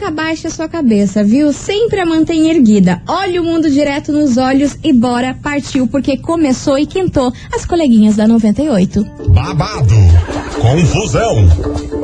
Nunca 0.00 0.32
a 0.32 0.50
sua 0.50 0.66
cabeça, 0.66 1.22
viu? 1.22 1.52
Sempre 1.52 2.00
a 2.00 2.06
mantenha 2.06 2.54
erguida. 2.54 3.02
Olhe 3.06 3.38
o 3.38 3.44
mundo 3.44 3.70
direto 3.70 4.10
nos 4.12 4.38
olhos 4.38 4.78
e 4.82 4.94
bora, 4.94 5.36
partiu, 5.42 5.86
porque 5.86 6.16
começou 6.16 6.78
e 6.78 6.86
quentou 6.86 7.30
as 7.54 7.66
coleguinhas 7.66 8.16
da 8.16 8.26
98. 8.26 9.04
Babado, 9.28 9.94
confusão 10.58 11.46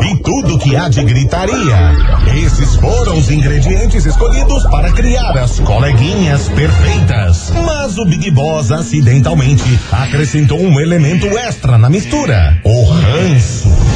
e 0.02 0.22
tudo 0.22 0.58
que 0.58 0.76
há 0.76 0.90
de 0.90 1.02
gritaria. 1.04 1.96
Esses 2.44 2.76
foram 2.76 3.16
os 3.16 3.30
ingredientes 3.30 4.04
escolhidos 4.04 4.64
para 4.64 4.92
criar 4.92 5.34
as 5.38 5.58
coleguinhas 5.60 6.50
perfeitas. 6.50 7.50
Mas 7.64 7.96
o 7.96 8.04
Big 8.04 8.30
Boss 8.30 8.72
acidentalmente 8.72 9.64
acrescentou 9.90 10.60
um 10.60 10.78
elemento 10.78 11.26
extra 11.38 11.78
na 11.78 11.88
mistura: 11.88 12.60
o 12.62 12.84
ranço. 12.84 13.95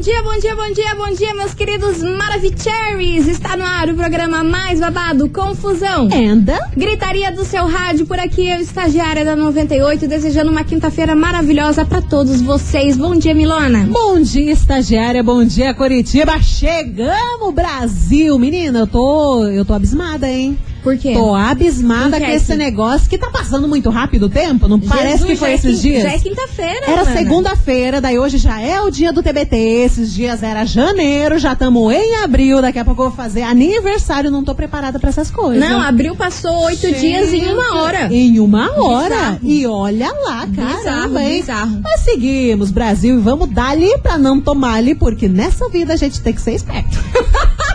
dia, 0.00 0.22
bom 0.22 0.38
dia, 0.38 0.54
bom 0.54 0.72
dia, 0.72 0.94
bom 0.94 1.12
dia, 1.12 1.34
meus 1.34 1.54
queridos 1.54 2.00
Maravicheries! 2.02 3.26
Está 3.26 3.56
no 3.56 3.64
ar 3.64 3.88
o 3.88 3.94
programa 3.96 4.44
mais 4.44 4.78
babado, 4.78 5.28
Confusão. 5.28 6.08
Anda. 6.12 6.56
Gritaria 6.76 7.32
do 7.32 7.44
seu 7.44 7.66
rádio, 7.66 8.06
por 8.06 8.16
aqui 8.16 8.48
eu, 8.48 8.60
estagiária 8.60 9.24
da 9.24 9.34
98, 9.34 10.06
desejando 10.06 10.52
uma 10.52 10.62
quinta-feira 10.62 11.16
maravilhosa 11.16 11.84
para 11.84 12.00
todos 12.00 12.40
vocês. 12.40 12.96
Bom 12.96 13.16
dia, 13.16 13.34
Milona. 13.34 13.88
Bom 13.90 14.20
dia, 14.20 14.52
estagiária. 14.52 15.22
Bom 15.22 15.44
dia, 15.44 15.74
Curitiba. 15.74 16.40
Chegamos, 16.40 17.52
Brasil. 17.52 18.38
Menina, 18.38 18.80
eu 18.80 18.86
tô, 18.86 19.48
eu 19.48 19.64
tô 19.64 19.74
abismada, 19.74 20.30
hein? 20.30 20.56
Por 20.82 20.96
quê? 20.96 21.12
Tô 21.12 21.34
abismada 21.34 22.18
com 22.18 22.26
que 22.26 22.32
esse 22.32 22.54
negócio 22.54 23.08
que 23.08 23.18
tá 23.18 23.30
passando 23.30 23.68
muito 23.68 23.90
rápido 23.90 24.26
o 24.26 24.28
tempo. 24.28 24.68
Não 24.68 24.78
parece 24.80 25.22
que 25.24 25.34
Jesus, 25.34 25.38
foi 25.38 25.50
é 25.50 25.54
esses 25.54 25.82
dias? 25.82 26.02
Já 26.02 26.12
é 26.12 26.18
quinta-feira, 26.18 26.86
Era 26.86 27.04
segunda-feira, 27.04 28.00
daí 28.00 28.18
hoje 28.18 28.38
já 28.38 28.60
é 28.60 28.80
o 28.80 28.90
dia 28.90 29.12
do 29.12 29.22
TBT. 29.22 29.56
Esses 29.56 30.12
dias 30.14 30.42
era 30.42 30.64
janeiro, 30.64 31.38
já 31.38 31.52
estamos 31.52 31.92
em 31.92 32.16
abril. 32.16 32.62
Daqui 32.62 32.78
a 32.78 32.84
pouco 32.84 33.02
eu 33.02 33.08
vou 33.08 33.16
fazer 33.16 33.42
aniversário. 33.42 34.30
Não 34.30 34.44
tô 34.44 34.54
preparada 34.54 34.98
pra 34.98 35.10
essas 35.10 35.30
coisas. 35.30 35.68
Não, 35.68 35.80
abril 35.80 36.14
passou 36.16 36.64
oito 36.64 36.86
Gente, 36.86 37.00
dias 37.00 37.32
em 37.32 37.52
uma 37.52 37.76
hora. 37.82 38.08
Em 38.12 38.40
uma 38.40 38.72
hora. 38.80 39.14
Bizarro. 39.14 39.38
E 39.42 39.66
olha 39.66 40.12
lá, 40.12 40.46
Bizarro, 40.46 40.82
caramba, 40.84 41.22
hein? 41.22 41.40
bizarro. 41.40 41.80
Mas 41.82 42.00
seguimos, 42.00 42.70
Brasil, 42.70 43.18
e 43.18 43.20
vamos 43.20 43.48
dar 43.50 43.70
ali 43.70 43.96
pra 43.98 44.18
não 44.18 44.40
tomar 44.40 44.74
ali, 44.74 44.94
porque 44.94 45.28
nessa 45.28 45.68
vida 45.68 45.94
a 45.94 45.96
gente 45.96 46.20
tem 46.20 46.32
que 46.32 46.40
ser 46.40 46.52
esperto. 46.52 46.98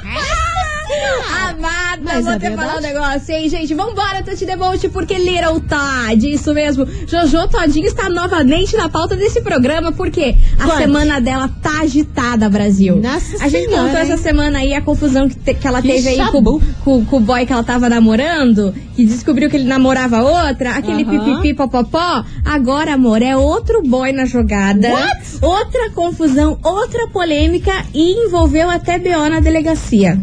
Mas 2.15 2.25
vou 2.25 2.33
é 2.33 2.37
te 2.37 2.41
verdade. 2.41 2.67
falar 2.67 2.79
um 2.79 2.81
negócio, 2.81 3.35
hein, 3.35 3.49
gente? 3.49 3.73
Vambora, 3.73 4.23
Tati 4.23 4.45
Debolt, 4.45 4.83
porque 4.89 5.15
Little 5.15 5.59
Todd, 5.61 6.31
isso 6.33 6.53
mesmo. 6.53 6.85
Jojo 7.07 7.47
Todinho 7.47 7.85
está 7.87 8.09
novamente 8.09 8.75
na 8.75 8.89
pauta 8.89 9.15
desse 9.15 9.41
programa, 9.41 9.91
porque 9.91 10.35
a 10.59 10.65
Quanto? 10.65 10.77
semana 10.77 11.19
dela 11.21 11.49
tá 11.61 11.81
agitada, 11.81 12.49
Brasil. 12.49 12.97
Nossa 12.97 13.43
a 13.43 13.49
gente 13.49 13.65
Senhora, 13.69 13.83
contou 13.87 13.99
essa 14.01 14.11
hein? 14.13 14.17
semana 14.17 14.59
aí 14.59 14.73
a 14.73 14.81
confusão 14.81 15.27
que, 15.27 15.35
te- 15.35 15.53
que 15.53 15.67
ela 15.67 15.81
Que 15.81 15.87
teve 15.89 16.09
aí 16.09 16.31
com, 16.31 16.43
com- 16.83 17.05
com 17.05 17.17
o 17.17 17.19
boy 17.19 17.45
que 17.45 17.53
ela 17.53 17.63
tava 17.63 17.89
namorando, 17.89 18.73
que 18.95 19.05
descobriu 19.05 19.49
que 19.49 19.55
ele 19.57 19.65
namorava 19.67 20.21
outra, 20.21 20.71
aquele 20.75 21.03
Aham. 21.03 21.25
pipipi 21.25 21.53
popopó. 21.53 22.23
Agora, 22.45 22.93
amor, 22.93 23.21
é 23.21 23.35
outro 23.35 23.81
boy 23.83 24.11
na 24.11 24.25
jogada. 24.25 24.89
What? 24.89 25.23
Outra 25.41 25.89
confusão, 25.91 26.57
outra 26.63 27.07
polêmica 27.07 27.71
e 27.93 28.25
envolveu 28.25 28.69
até 28.69 28.97
BO 28.99 29.29
na 29.29 29.39
delegacia. 29.39 30.19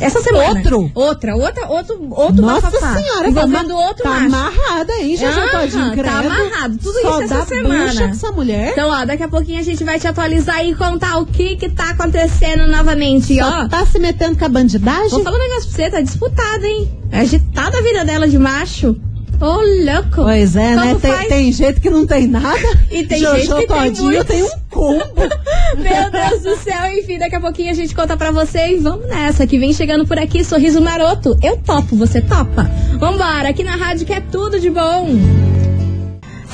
Essa 0.00 0.20
semana. 0.20 0.58
Outro? 0.60 0.90
Outra, 0.94 1.36
outra, 1.36 1.68
outro, 1.68 2.06
outro 2.10 2.42
Nossa 2.42 2.70
bafafá. 2.70 2.94
senhora, 3.00 3.28
Envolvendo 3.28 3.68
tá, 3.68 3.74
outro 3.74 4.02
tá 4.02 4.10
macho. 4.10 4.26
amarrada, 4.26 4.92
hein, 5.00 5.16
Jojo 5.16 5.50
Todinho, 5.50 6.02
tá 6.04 6.18
amarrado. 6.18 6.78
Tudo 6.78 7.00
Só 7.00 7.22
isso 7.22 7.34
essa 7.34 7.46
semana. 7.46 7.94
com 7.94 8.04
essa 8.04 8.32
mulher. 8.32 8.72
Então, 8.72 8.90
ó, 8.90 9.04
daqui 9.04 9.22
a 9.22 9.28
pouquinho 9.28 9.60
a 9.60 9.62
gente 9.62 9.82
vai 9.84 9.98
te 9.98 10.06
atualizar 10.06 10.64
e 10.64 10.74
contar 10.74 11.18
o 11.18 11.26
que 11.26 11.56
que 11.56 11.68
tá 11.70 11.90
acontecendo 11.90 12.66
novamente. 12.66 13.38
Só 13.38 13.62
ó, 13.64 13.68
tá 13.68 13.84
se 13.86 13.98
metendo 13.98 14.36
com 14.38 14.44
a 14.44 14.48
bandidagem? 14.48 15.10
vou 15.10 15.22
falar 15.22 15.36
um 15.36 15.40
negócio 15.40 15.68
pra 15.70 15.76
você, 15.84 15.90
tá 15.90 16.00
disputada, 16.00 16.66
hein? 16.66 16.90
É 17.10 17.20
agitada 17.20 17.78
a 17.78 17.82
vida 17.82 18.04
dela 18.04 18.28
de 18.28 18.38
macho. 18.38 18.96
Ô, 19.40 19.92
louco. 19.92 20.16
Pois 20.24 20.56
é, 20.56 20.74
né? 20.76 20.82
Como 20.88 21.00
Tem, 21.00 21.12
faz? 21.12 21.28
tem 21.28 21.52
gente 21.52 21.80
que 21.80 21.90
não 21.90 22.06
tem 22.06 22.26
nada. 22.26 22.56
E 22.90 23.04
tem 23.04 23.18
Jojo 23.20 23.36
gente 23.36 23.48
que 23.48 23.66
tem 23.66 23.66
Todinho 23.66 24.04
muito. 24.04 24.24
tem 24.24 24.42
um 24.42 24.48
combo. 24.70 25.04
Meu 25.76 26.10
Deus 26.10 26.42
do 26.42 26.56
céu, 26.62 26.86
enfim, 26.98 27.18
daqui 27.18 27.34
a 27.34 27.40
pouquinho 27.40 27.70
a 27.70 27.74
gente 27.74 27.94
conta 27.94 28.16
pra 28.16 28.30
vocês. 28.30 28.82
Vamos 28.82 29.06
nessa, 29.08 29.46
que 29.46 29.58
vem 29.58 29.72
chegando 29.72 30.06
por 30.06 30.18
aqui, 30.18 30.42
sorriso 30.44 30.80
maroto. 30.80 31.36
Eu 31.42 31.56
topo, 31.58 31.96
você 31.96 32.20
topa? 32.22 32.70
Vambora, 32.98 33.48
aqui 33.50 33.62
na 33.64 33.76
rádio 33.76 34.06
que 34.06 34.12
é 34.12 34.20
tudo 34.20 34.58
de 34.58 34.70
bom. 34.70 35.08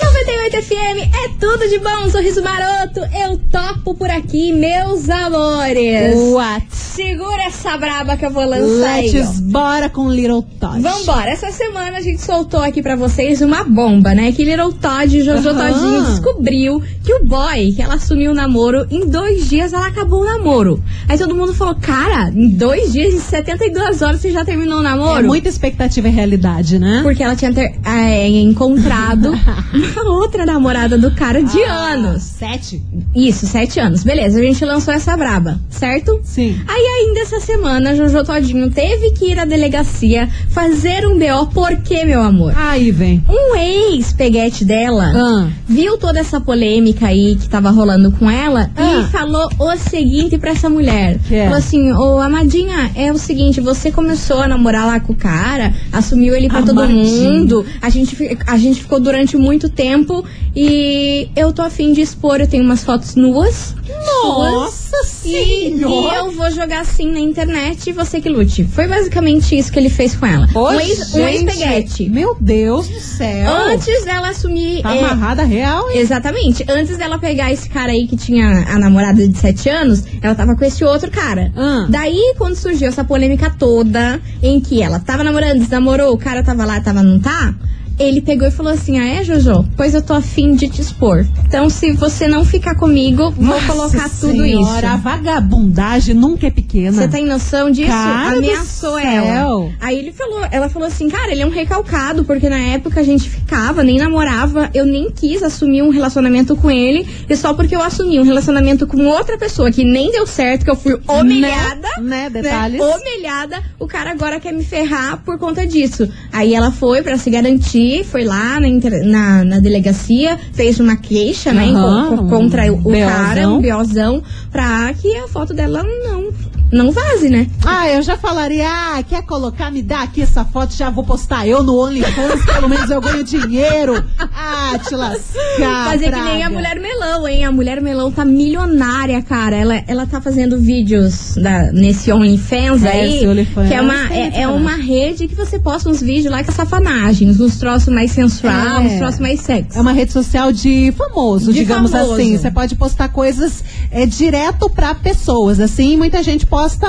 98 0.01 0.63
FM 0.63 1.15
é 1.15 1.29
tudo 1.39 1.69
de 1.69 1.79
bom, 1.79 2.09
sorriso 2.11 2.43
maroto. 2.43 3.01
Eu 3.15 3.39
topo 3.51 3.95
por 3.95 4.09
aqui, 4.11 4.53
meus 4.53 5.09
amores. 5.11 6.15
What? 6.33 6.67
Segura 6.71 7.45
essa 7.45 7.77
braba 7.77 8.17
que 8.17 8.25
eu 8.27 8.31
vou 8.31 8.45
lançar 8.45 8.95
aí. 8.95 9.11
ó. 9.11 9.13
Let's 9.13 9.41
bora 9.41 9.89
com 9.89 10.11
Little 10.11 10.43
Todd. 10.61 10.81
Vambora, 10.81 11.31
essa 11.31 11.51
semana 11.51 11.99
a 11.99 12.01
gente 12.01 12.21
soltou 12.21 12.61
aqui 12.61 12.83
pra 12.83 12.97
vocês 12.97 13.41
uma 13.43 13.65
bomba, 13.65 14.15
né? 14.15 14.33
Que 14.33 14.45
Little 14.45 14.73
Todd, 14.73 15.23
Jojo 15.23 15.49
Aham. 15.51 15.73
Todinho, 15.73 16.03
descobriu 16.05 16.83
que 17.05 17.15
o 17.15 17.25
boy 17.25 17.73
que 17.73 17.83
ela 17.83 17.95
assumiu 17.95 18.33
o 18.33 18.35
namoro, 18.35 18.87
em 18.91 19.07
dois 19.07 19.49
dias 19.49 19.73
ela 19.73 19.87
acabou 19.87 20.23
o 20.23 20.25
namoro. 20.25 20.83
Aí 21.09 21.17
todo 21.19 21.35
mundo 21.35 21.55
falou, 21.55 21.75
cara, 21.77 22.31
em 22.35 22.49
dois 22.51 22.93
dias, 22.93 23.13
em 23.15 23.21
72 23.21 24.03
horas 24.03 24.21
você 24.21 24.31
já 24.31 24.45
terminou 24.45 24.79
o 24.81 24.83
namoro? 24.83 25.21
É 25.21 25.23
muita 25.23 25.49
expectativa 25.49 26.09
e 26.09 26.11
realidade, 26.11 26.79
né? 26.79 27.01
Porque 27.03 27.23
ela 27.23 27.37
tinha 27.37 27.53
ter- 27.53 27.75
é, 27.85 28.29
encontrado 28.29 29.33
uma 30.03 30.15
outra 30.19 30.45
namorada 30.47 30.97
do 30.99 31.11
cara 31.13 31.43
de 31.43 31.63
Ah, 31.65 31.93
anos. 31.93 32.23
Sete? 32.23 32.83
Isso, 33.15 33.47
sete 33.47 33.79
anos. 33.81 34.03
Beleza, 34.03 34.39
a 34.39 34.43
gente 34.43 34.65
lançou 34.65 34.93
essa 34.95 35.17
braba, 35.17 35.61
certo? 35.71 36.21
Sim. 36.23 36.59
Aí 36.67 36.85
ainda 37.07 37.21
essa 37.21 37.41
semana, 37.41 37.95
Jojo 37.95 38.25
Todinho 38.25 38.71
teve 38.71 39.13
que 39.13 39.27
ir 39.33 39.39
à 39.39 39.45
delegacia 39.45 40.29
fazer 40.51 41.07
um 41.07 41.19
BO. 41.19 41.47
Por 41.53 41.77
quê, 41.79 42.05
meu 42.05 42.23
amor? 42.23 42.53
Aí 42.57 42.91
vem. 42.91 43.23
Um 43.29 43.57
ex-peguete 43.57 44.65
dela 44.65 45.13
Ah. 45.15 45.49
viu 45.69 45.97
toda 45.99 46.19
essa 46.21 46.41
polêmica 46.41 47.07
aí 47.07 47.37
que 47.37 47.49
tava 47.49 47.71
rolando 47.71 48.11
com 48.13 48.31
ela 48.31 48.71
Ah. 48.77 49.01
e 49.01 49.11
falou 49.11 49.49
o 49.59 49.77
seguinte 49.77 50.39
pra 50.39 50.51
essa 50.51 50.69
mulher. 50.69 51.19
Que 51.29 51.35
é? 51.35 51.45
Falou 51.45 51.59
assim, 51.59 51.93
ô 51.93 52.19
Amadinha, 52.19 52.91
é 52.95 53.13
o 53.13 53.19
seguinte, 53.19 53.61
você 53.61 53.91
começou 53.91 54.41
a 54.43 54.49
namorar 54.49 54.87
lá 54.87 55.01
com 55.01 55.13
o 55.13 55.17
cara, 55.17 55.73
assumiu 55.93 56.35
ele 56.35 56.49
pra 56.49 56.63
todo 56.63 56.81
Amadinha. 56.81 57.31
mundo, 57.31 57.65
a 57.81 57.89
gente, 57.89 58.17
a 58.47 58.57
gente 58.59 58.81
ficou 58.83 59.01
durante 59.01 59.37
muito 59.37 59.69
tempo 59.73 60.25
e 60.55 61.29
eu 61.35 61.53
tô 61.53 61.63
afim 61.63 61.93
de 61.93 62.01
expor, 62.01 62.41
eu 62.41 62.47
tenho 62.47 62.63
umas 62.65 62.85
fotos 62.85 63.15
nuas. 63.15 63.75
Nossa 64.07 64.97
E, 65.25 65.29
e 65.29 65.79
senhora! 65.79 66.17
eu 66.17 66.33
vou 66.33 66.51
jogar 66.51 66.81
assim 66.81 67.11
na 67.11 67.21
internet 67.21 67.89
e 67.91 67.93
você 67.93 68.21
que 68.21 68.29
lute. 68.29 68.65
Foi 68.65 68.87
basicamente 68.87 69.57
isso 69.57 69.71
que 69.73 69.79
ele 69.79 69.89
fez 69.91 70.15
com 70.15 70.27
ela. 70.27 70.47
Ô, 70.55 70.69
um 70.71 70.81
ex- 70.81 71.15
um 71.15 71.27
ex-peguete. 71.27 72.09
Meu 72.09 72.37
Deus 72.41 72.89
do 72.89 73.01
céu! 73.01 73.53
Antes 73.67 74.05
dela 74.05 74.29
assumir. 74.31 74.83
Tá 74.83 74.95
é, 74.95 74.99
amarrada 75.05 75.45
real, 75.45 75.91
hein? 75.91 75.99
Exatamente. 75.99 76.65
Antes 76.69 76.97
dela 76.99 77.19
pegar 77.19 77.53
esse 77.53 77.69
cara 77.69 77.93
aí 77.93 78.07
que 78.07 78.17
tinha 78.17 78.65
a 78.69 78.79
namorada 78.79 79.27
de 79.27 79.37
7 79.39 79.69
anos, 79.69 80.05
ela 80.21 80.35
tava 80.35 80.55
com 80.57 80.65
esse 80.65 80.85
outro 80.85 81.11
cara. 81.11 81.53
Ah. 81.57 81.87
Daí, 81.89 82.35
quando 82.39 82.55
surgiu 82.57 82.89
essa 82.89 83.05
polêmica 83.05 83.51
toda, 83.59 84.21
em 84.43 84.61
que 84.61 84.83
ela 84.83 84.99
tava 85.01 85.23
namorando, 85.25 85.59
desnamorou, 85.59 86.13
o 86.13 86.19
cara 86.19 86.43
tava 86.43 86.65
lá, 86.65 86.81
tava 86.81 87.03
não 87.03 87.19
tá, 87.21 87.55
ele 87.99 88.21
pegou 88.21 88.47
e 88.47 88.51
falou 88.51 88.73
assim: 88.73 88.99
Ah, 88.99 89.07
é, 89.07 89.25
Jojo? 89.25 89.65
Pois 89.77 89.95
eu 89.95 90.03
tô 90.03 90.15
afim 90.15 90.55
de 90.55 90.69
te 90.69 90.81
expor. 90.81 91.27
Então, 91.47 91.69
se 91.69 91.93
você 91.93 92.27
não 92.27 92.45
ficar 92.45 92.75
comigo, 92.75 93.31
vou 93.31 93.45
Nossa 93.47 93.67
colocar 93.67 94.09
tudo 94.09 94.43
senhora, 94.43 94.93
A 94.93 94.95
isso. 94.95 95.03
vagabundagem 95.03 96.15
nunca 96.15 96.47
é 96.47 96.51
pequena. 96.51 96.93
Você 96.93 97.09
tem 97.09 97.27
noção 97.27 97.71
disso? 97.71 97.91
Cara 97.91 98.37
Ameaçou 98.39 98.99
ela. 98.99 99.71
Aí 99.81 99.99
ele 99.99 100.13
falou, 100.13 100.47
ela 100.51 100.69
falou 100.69 100.89
assim, 100.89 101.09
cara, 101.09 101.33
ele 101.33 101.43
é 101.43 101.47
um 101.47 101.51
recalcado, 101.51 102.25
porque 102.25 102.49
na 102.49 102.59
época 102.59 103.01
a 103.01 103.03
gente 103.03 103.29
ficava, 103.29 103.83
nem 103.83 103.99
namorava, 103.99 104.71
eu 104.75 104.87
nem 104.87 105.11
quis 105.11 105.43
assumir 105.43 105.83
um 105.83 105.91
relacionamento 105.91 106.57
com 106.57 106.71
ele, 106.71 107.07
e 107.29 107.37
só 107.37 107.55
porque 107.55 107.75
eu 107.75 107.83
assumi 107.83 108.19
um 108.19 108.25
relacionamento 108.25 108.87
com 108.87 109.05
outra 109.07 109.37
pessoa 109.37 109.71
que 109.71 109.85
nem 109.85 110.11
deu 110.11 110.27
certo, 110.27 110.65
que 110.65 110.71
eu 110.71 110.77
fui 110.77 110.99
humilhada. 111.09 111.89
Né? 112.01 112.03
né? 112.03 112.31
né, 112.31 112.31
Detalhes. 112.31 112.81
Humilhada, 112.81 113.63
o 113.79 113.87
cara 113.87 114.11
agora 114.11 114.41
quer 114.41 114.53
me 114.53 114.65
ferrar 114.65 115.23
por 115.25 115.39
conta 115.39 115.67
disso. 115.67 116.09
Aí 116.33 116.55
ela 116.55 116.71
foi 116.71 117.03
pra 117.03 117.17
se 117.19 117.31
garantir, 117.31 117.82
foi 118.05 118.25
lá 118.25 118.59
na, 118.61 118.69
na, 119.05 119.45
na 119.45 119.59
delegacia, 119.61 120.39
fez 120.53 120.79
uma 120.81 120.97
queixa, 120.97 121.53
né, 121.53 121.67
co- 122.09 122.25
contra 122.29 122.73
o, 122.73 122.77
o 122.79 122.83
cara, 123.07 123.49
um 123.49 123.61
biozão, 123.61 124.23
pra 124.51 124.93
que 124.95 125.15
a 125.17 125.27
foto 125.29 125.53
dela 125.55 125.83
não 125.83 126.31
não 126.73 126.91
vaze, 126.91 127.29
né? 127.29 127.47
Ah, 127.65 127.89
eu 127.89 128.03
já 128.03 128.17
falaria, 128.17 128.67
ah, 128.69 129.03
quer 129.03 129.23
colocar, 129.23 129.71
me 129.71 129.83
dá 129.83 130.03
aqui 130.03 130.23
essa 130.23 130.45
foto, 130.45 130.75
já 130.75 130.89
vou 130.91 131.05
postar 131.05 131.47
eu 131.47 131.63
no 131.63 131.79
OnlyFans, 131.79 132.45
pelo 132.47 132.69
menos 132.69 132.91
eu 132.91 133.01
ganho 133.01 133.23
dinheiro. 133.23 134.03
Ah, 134.19 134.79
te 134.79 134.95
lascar. 134.95 135.91
Fazer 135.91 136.11
que 136.13 136.21
nem 136.21 136.43
a 136.43 136.51
praga. 136.51 136.55
Mulher 136.55 136.81
Melão, 136.81 137.29
hein? 137.29 137.45
A 137.45 137.53
Mulher 137.53 137.81
Melão 137.81 138.11
tá 138.11 138.25
milionária, 138.25 139.21
cara. 139.23 139.57
Ela, 139.57 139.83
ela 139.87 140.07
tá 140.07 140.21
fazendo 140.21 140.59
vídeos 140.59 141.35
da, 141.37 141.71
nesse 141.73 142.11
OnlyFans 142.13 142.83
É, 142.85 142.91
aí. 142.91 143.27
OnlyFans 143.27 143.69
que 143.69 143.75
é 143.75 143.81
uma, 143.81 143.95
é, 143.95 144.21
é 144.29 144.31
sacanagem. 144.31 144.47
uma 144.57 144.77
rede 144.77 145.29
que 145.29 145.35
você 145.35 145.59
posta 145.59 145.89
uns 145.91 146.01
vídeos 146.01 146.33
lá 146.33 146.43
com 146.43 146.53
safanagens, 146.53 147.39
uns 147.41 147.57
troços 147.59 147.93
mais 147.93 148.11
sensual, 148.13 148.53
É. 148.53 148.81
uns 148.81 148.99
troços 148.99 149.21
mais 149.21 149.41
sexy. 149.41 149.77
É 149.79 149.81
uma 149.81 149.93
rede 149.93 150.13
social 150.13 150.53
de 150.53 150.93
famoso, 150.97 151.53
De 151.53 151.59
digamos 151.61 151.91
famoso. 151.91 152.15
assim. 152.15 152.37
Você 152.39 152.51
pode 152.51 152.75
postar 152.77 153.09
coisas 153.09 153.63
é, 153.91 154.07
direto 154.07 154.69
pra 154.71 154.95
pessoas, 154.95 155.61
assim. 155.61 155.97
Muita 155.97 156.23
gente 156.23 156.47
posta 156.63 156.89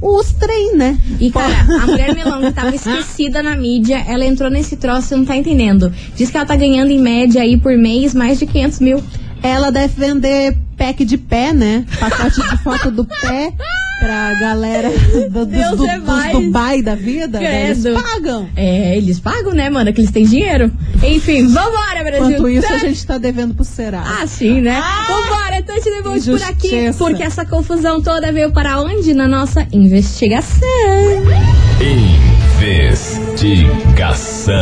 os 0.00 0.32
trem, 0.32 0.76
né? 0.76 0.98
E, 1.20 1.30
cara, 1.30 1.60
a 1.82 1.86
mulher 1.86 2.14
melão 2.14 2.40
que 2.40 2.52
tava 2.52 2.72
esquecida 2.74 3.42
na 3.42 3.54
mídia, 3.54 4.02
ela 4.08 4.24
entrou 4.24 4.50
nesse 4.50 4.76
troço, 4.76 5.08
você 5.08 5.16
não 5.16 5.26
tá 5.26 5.36
entendendo. 5.36 5.92
Diz 6.16 6.30
que 6.30 6.36
ela 6.38 6.46
tá 6.46 6.56
ganhando 6.56 6.90
em 6.90 6.98
média 6.98 7.42
aí 7.42 7.58
por 7.58 7.76
mês 7.76 8.14
mais 8.14 8.38
de 8.38 8.46
500 8.46 8.80
mil. 8.80 9.04
Ela 9.42 9.70
deve 9.70 9.94
vender 9.94 10.56
pack 10.76 11.04
de 11.04 11.18
pé, 11.18 11.52
né? 11.52 11.84
Pacote 11.98 12.40
de 12.40 12.62
foto 12.62 12.90
do 12.90 13.04
pé 13.04 13.52
pra 14.00 14.34
galera 14.34 14.90
do, 15.30 15.44
dos, 15.44 15.46
Deus 15.46 15.76
do, 15.76 15.86
é 15.86 15.98
dos 15.98 16.06
mais. 16.06 16.32
Dubai 16.32 16.82
da 16.82 16.94
vida. 16.94 17.38
Credo. 17.38 17.88
Eles 17.88 18.02
pagam. 18.02 18.48
É, 18.56 18.96
eles 18.96 19.20
pagam, 19.20 19.52
né, 19.52 19.68
mano? 19.70 19.92
Que 19.92 20.00
eles 20.00 20.10
têm 20.10 20.24
dinheiro. 20.24 20.72
Enfim, 21.02 21.46
vambora, 21.46 22.02
Brasil. 22.02 22.30
Enquanto 22.30 22.48
isso, 22.48 22.72
a 22.72 22.78
gente 22.78 23.06
tá 23.06 23.18
devendo 23.18 23.54
pro 23.54 23.64
Serasa. 23.64 24.22
Ah, 24.22 24.26
sim, 24.26 24.60
né? 24.60 24.82
Vambora, 25.06 25.62
Tante 25.62 25.84
de 25.84 26.02
Volte 26.02 26.30
por 26.30 26.42
aqui. 26.42 26.90
Porque 26.96 27.22
essa 27.22 27.44
confusão 27.44 28.00
toda 28.00 28.32
veio 28.32 28.50
para 28.50 28.80
onde? 28.80 29.12
Na 29.14 29.28
nossa 29.28 29.66
investigação. 29.72 30.66
Investigação. 32.60 34.54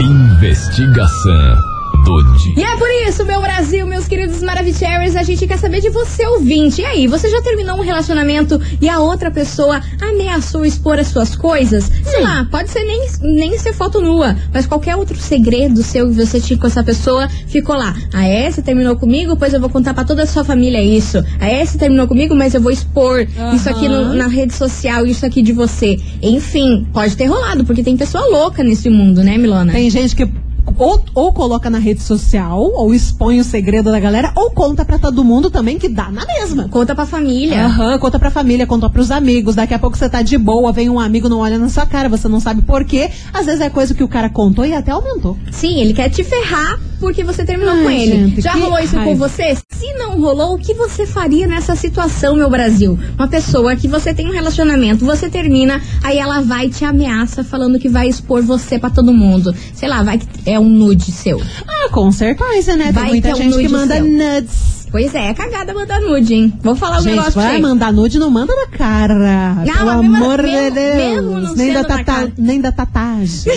Investigação 0.00 1.67
do 2.08 2.60
E 2.60 2.62
é 2.62 2.76
por 2.76 2.88
isso, 3.08 3.24
meu 3.24 3.40
Brasil, 3.40 3.86
meus 3.86 4.06
queridos 4.08 4.42
Maravicheries, 4.42 5.14
a 5.16 5.22
gente 5.22 5.46
quer 5.46 5.58
saber 5.58 5.80
de 5.80 5.90
você, 5.90 6.26
ouvinte. 6.26 6.80
E 6.80 6.84
aí, 6.84 7.06
você 7.06 7.28
já 7.28 7.40
terminou 7.42 7.76
um 7.76 7.82
relacionamento 7.82 8.60
e 8.80 8.88
a 8.88 8.98
outra 9.00 9.30
pessoa 9.30 9.80
ameaçou 10.00 10.64
expor 10.64 10.98
as 10.98 11.08
suas 11.08 11.36
coisas? 11.36 11.90
Sei 12.04 12.20
lá, 12.22 12.46
pode 12.50 12.70
ser 12.70 12.82
nem, 12.84 13.06
nem 13.22 13.58
ser 13.58 13.72
foto 13.72 14.00
nua, 14.00 14.36
mas 14.52 14.66
qualquer 14.66 14.96
outro 14.96 15.16
segredo 15.18 15.82
seu 15.82 16.08
que 16.08 16.14
você 16.14 16.40
tinha 16.40 16.58
com 16.58 16.66
essa 16.66 16.82
pessoa 16.82 17.28
ficou 17.46 17.76
lá. 17.76 17.94
Ah, 18.12 18.26
é? 18.26 18.50
Você 18.50 18.62
terminou 18.62 18.96
comigo? 18.96 19.36
Pois 19.36 19.52
eu 19.52 19.60
vou 19.60 19.68
contar 19.70 19.94
pra 19.94 20.04
toda 20.04 20.22
a 20.22 20.26
sua 20.26 20.44
família 20.44 20.82
isso. 20.82 21.22
Ah, 21.40 21.46
é? 21.48 21.64
Você 21.64 21.76
terminou 21.78 22.06
comigo, 22.06 22.34
mas 22.34 22.54
eu 22.54 22.60
vou 22.60 22.72
expor 22.72 23.26
isso 23.54 23.68
aqui 23.68 23.88
no- 23.88 24.14
na 24.14 24.26
rede 24.26 24.54
social, 24.54 25.06
isso 25.06 25.24
aqui 25.26 25.42
de 25.42 25.52
você. 25.52 25.98
Enfim, 26.22 26.86
pode 26.92 27.16
ter 27.16 27.26
rolado, 27.26 27.64
porque 27.64 27.82
tem 27.82 27.96
pessoa 27.96 28.24
louca 28.26 28.62
nesse 28.62 28.88
mundo, 28.88 29.22
né, 29.22 29.36
Milona? 29.38 29.72
Tem 29.72 29.90
gente 29.90 30.14
que 30.16 30.28
ou, 30.76 31.00
ou 31.14 31.32
coloca 31.32 31.70
na 31.70 31.78
rede 31.78 32.02
social, 32.02 32.60
ou 32.60 32.94
expõe 32.94 33.40
o 33.40 33.44
segredo 33.44 33.90
da 33.90 34.00
galera, 34.00 34.32
ou 34.34 34.50
conta 34.50 34.84
pra 34.84 34.98
todo 34.98 35.24
mundo 35.24 35.50
também 35.50 35.78
que 35.78 35.88
dá 35.88 36.10
na 36.10 36.24
mesma. 36.26 36.68
Conta 36.68 36.94
pra 36.94 37.06
família. 37.06 37.66
Aham, 37.66 37.98
conta 37.98 38.18
pra 38.18 38.30
família, 38.30 38.66
conta 38.66 38.90
pros 38.90 39.10
amigos. 39.10 39.54
Daqui 39.54 39.74
a 39.74 39.78
pouco 39.78 39.96
você 39.96 40.08
tá 40.08 40.22
de 40.22 40.36
boa, 40.36 40.72
vem 40.72 40.88
um 40.88 41.00
amigo, 41.00 41.28
não 41.28 41.40
olha 41.40 41.58
na 41.58 41.68
sua 41.68 41.86
cara, 41.86 42.08
você 42.08 42.28
não 42.28 42.40
sabe 42.40 42.62
por 42.62 42.84
quê. 42.84 43.10
Às 43.32 43.46
vezes 43.46 43.60
é 43.60 43.70
coisa 43.70 43.94
que 43.94 44.02
o 44.02 44.08
cara 44.08 44.28
contou 44.28 44.64
e 44.64 44.74
até 44.74 44.90
aumentou. 44.90 45.36
Sim, 45.50 45.80
ele 45.80 45.94
quer 45.94 46.08
te 46.08 46.22
ferrar 46.24 46.78
porque 46.98 47.22
você 47.24 47.44
terminou 47.44 47.74
Ai, 47.74 47.82
com 47.82 47.90
ele. 47.90 48.12
gente, 48.12 48.40
Já 48.40 48.52
rolou 48.52 48.78
isso 48.78 48.92
com 48.92 48.98
raiva. 49.04 49.28
você? 49.28 49.56
Se 49.70 49.92
não 49.94 50.20
rolou, 50.20 50.54
o 50.54 50.58
que 50.58 50.74
você 50.74 51.06
faria 51.06 51.46
nessa 51.46 51.74
situação, 51.76 52.36
meu 52.36 52.50
Brasil? 52.50 52.98
Uma 53.16 53.28
pessoa 53.28 53.76
que 53.76 53.86
você 53.88 54.12
tem 54.12 54.26
um 54.26 54.32
relacionamento, 54.32 55.04
você 55.04 55.28
termina, 55.28 55.80
aí 56.02 56.18
ela 56.18 56.40
vai 56.40 56.66
e 56.66 56.70
te 56.70 56.84
ameaça 56.84 57.42
falando 57.44 57.78
que 57.78 57.88
vai 57.88 58.08
expor 58.08 58.42
você 58.42 58.78
pra 58.78 58.90
todo 58.90 59.12
mundo. 59.12 59.54
Sei 59.74 59.88
lá, 59.88 60.02
vai 60.02 60.18
que 60.18 60.26
é 60.46 60.58
um 60.58 60.68
nude 60.68 61.12
seu. 61.12 61.40
Ah, 61.66 61.88
com 61.90 62.10
certeza, 62.10 62.76
né? 62.76 62.90
Vai 62.92 63.04
Tem 63.04 63.12
muita 63.12 63.28
ter 63.28 63.34
um 63.34 63.36
gente 63.52 63.58
que 63.58 63.68
manda 63.68 63.94
seu. 63.96 64.04
nudes. 64.04 64.77
Pois 64.90 65.14
é, 65.14 65.28
é 65.28 65.34
cagada 65.34 65.72
mandar 65.74 66.00
nude, 66.00 66.34
hein? 66.34 66.52
Vou 66.62 66.74
falar 66.74 66.98
um 66.98 67.02
Gente, 67.02 67.16
negócio 67.16 67.40
vai 67.40 67.60
mandar 67.60 67.92
nude, 67.92 68.18
não 68.18 68.30
manda 68.30 68.52
na 68.54 68.66
cara. 68.68 69.54
Não, 69.64 69.74
pelo 69.76 69.90
amor 69.90 70.42
mesmo- 70.42 70.60
de 70.64 70.70
Deus. 70.70 70.96
mesmo 70.96 71.30
não 71.40 71.54
nem, 71.54 71.72
da 71.72 71.84
tata, 71.84 72.32
nem 72.38 72.60
da 72.60 72.72
tatagem. 72.72 73.28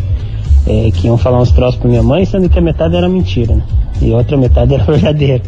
é, 0.68 0.92
que 0.92 1.08
iam 1.08 1.18
falar 1.18 1.42
uns 1.42 1.52
troços 1.52 1.80
pra 1.80 1.90
minha 1.90 2.04
mãe, 2.04 2.26
sendo 2.26 2.50
que 2.50 2.58
a 2.58 2.62
metade 2.62 2.96
era 2.96 3.10
mentira, 3.10 3.56
né? 3.56 3.64
E 4.02 4.14
a 4.14 4.18
outra 4.18 4.38
metade 4.38 4.74
era 4.76 4.84
verdadeira. 4.84 5.44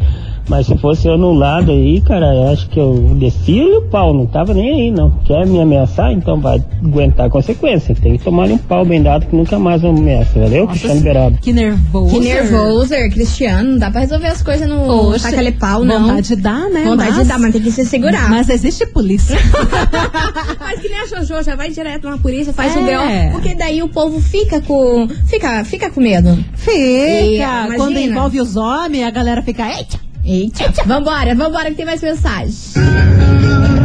Mas 0.47 0.67
se 0.67 0.77
fosse 0.77 1.07
eu 1.07 1.17
no 1.17 1.33
lado 1.33 1.71
aí, 1.71 2.01
cara, 2.01 2.33
eu 2.33 2.49
acho 2.49 2.69
que 2.69 2.79
eu 2.79 3.15
descia 3.17 3.63
e 3.63 3.77
o 3.77 3.81
pau, 3.83 4.13
não 4.13 4.25
tava 4.25 4.53
nem 4.53 4.69
aí, 4.69 4.91
não. 4.91 5.09
Quer 5.25 5.45
me 5.45 5.59
ameaçar? 5.59 6.11
Então 6.11 6.39
vai 6.39 6.63
aguentar 6.83 7.27
a 7.27 7.29
consequência. 7.29 7.95
Tem 7.95 8.17
que 8.17 8.23
tomar 8.23 8.47
um 8.49 8.57
pau 8.57 8.85
bem 8.85 9.01
dado 9.01 9.25
que 9.25 9.35
nunca 9.35 9.57
mais 9.57 9.81
me 9.81 9.89
ameaça, 9.89 10.39
valeu? 10.39 10.67
Cristiano 10.67 11.01
Beirado. 11.01 11.37
Que 11.41 11.51
nervoso. 11.51 12.13
Que 12.13 12.19
nervoso, 12.19 12.93
Cristiano. 13.11 13.71
Não 13.71 13.77
dá 13.79 13.89
pra 13.89 14.01
resolver 14.01 14.27
as 14.27 14.43
coisas 14.43 14.67
no 14.69 14.85
Poxa, 14.85 15.31
taca 15.31 15.51
pau, 15.59 15.83
não. 15.83 16.07
Vontade 16.07 16.35
dá, 16.35 16.69
né? 16.69 16.83
Vontade 16.85 17.11
mas, 17.11 17.23
de 17.23 17.23
dar, 17.25 17.39
mas 17.39 17.51
tem 17.51 17.61
que 17.61 17.71
se 17.71 17.85
segurar. 17.85 18.29
Mas 18.29 18.49
existe 18.49 18.85
polícia. 18.87 19.37
Faz 20.59 20.79
que 20.79 20.89
nem 20.89 20.99
a 20.99 21.05
Jojo, 21.05 21.43
já 21.43 21.55
vai 21.55 21.69
direto 21.69 22.09
na 22.09 22.17
polícia, 22.17 22.53
faz 22.53 22.75
É. 22.75 22.79
o 22.79 22.83
BO, 22.83 23.31
porque 23.33 23.55
daí 23.55 23.81
o 23.81 23.89
povo 23.89 24.19
fica 24.19 24.61
com. 24.61 25.07
Fica, 25.25 25.63
fica 25.63 25.89
com 25.89 26.01
medo. 26.01 26.37
Fica. 26.55 26.75
imagina. 26.75 27.77
Quando 27.77 27.97
envolve 27.97 28.41
os 28.41 28.55
homens, 28.55 29.03
a 29.03 29.11
galera 29.11 29.41
fica. 29.41 29.67
Eita! 29.67 30.04
Eita. 30.25 30.71
Vambora, 30.85 31.35
vambora 31.35 31.69
que 31.69 31.75
tem 31.75 31.85
mais 31.85 32.01
mensagem. 32.01 32.53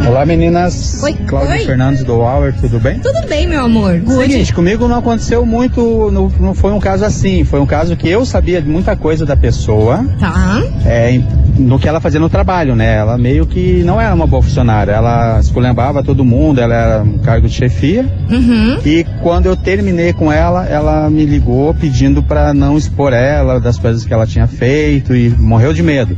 Olá 0.07 0.25
meninas, 0.25 1.01
Oi. 1.03 1.13
Cláudio 1.27 1.51
Oi. 1.51 1.59
Fernandes 1.59 2.03
do 2.03 2.13
Hour, 2.15 2.51
tudo 2.59 2.79
bem? 2.79 2.99
Tudo 2.99 3.21
bem, 3.27 3.47
meu 3.47 3.63
amor? 3.63 4.01
Seguinte, 4.07 4.51
comigo 4.51 4.87
não 4.87 4.97
aconteceu 4.97 5.45
muito, 5.45 6.09
não, 6.11 6.27
não 6.39 6.53
foi 6.55 6.71
um 6.71 6.79
caso 6.79 7.05
assim, 7.05 7.43
foi 7.43 7.59
um 7.59 7.65
caso 7.67 7.95
que 7.95 8.09
eu 8.09 8.25
sabia 8.25 8.59
de 8.61 8.67
muita 8.67 8.95
coisa 8.95 9.25
da 9.25 9.37
pessoa, 9.37 10.03
Tá. 10.19 10.61
é, 10.85 11.21
no 11.57 11.79
que 11.79 11.87
ela 11.87 11.99
fazia 11.99 12.19
no 12.19 12.29
trabalho, 12.29 12.75
né? 12.75 12.95
Ela 12.95 13.17
meio 13.17 13.45
que 13.45 13.83
não 13.83 13.99
era 13.99 14.13
uma 14.13 14.27
boa 14.27 14.41
funcionária, 14.41 14.91
ela 14.91 15.39
esculhambava 15.39 16.03
todo 16.03 16.23
mundo, 16.23 16.59
ela 16.59 16.73
era 16.73 17.03
um 17.03 17.17
cargo 17.17 17.47
de 17.47 17.53
chefia. 17.53 18.05
Uhum. 18.29 18.77
E 18.85 19.05
quando 19.21 19.45
eu 19.45 19.55
terminei 19.55 20.13
com 20.13 20.31
ela, 20.31 20.65
ela 20.65 21.09
me 21.09 21.25
ligou 21.25 21.73
pedindo 21.73 22.23
pra 22.23 22.53
não 22.53 22.77
expor 22.77 23.13
ela 23.13 23.59
das 23.59 23.77
coisas 23.77 24.05
que 24.05 24.13
ela 24.13 24.25
tinha 24.25 24.47
feito 24.47 25.15
e 25.15 25.29
morreu 25.29 25.73
de 25.73 25.83
medo. 25.83 26.17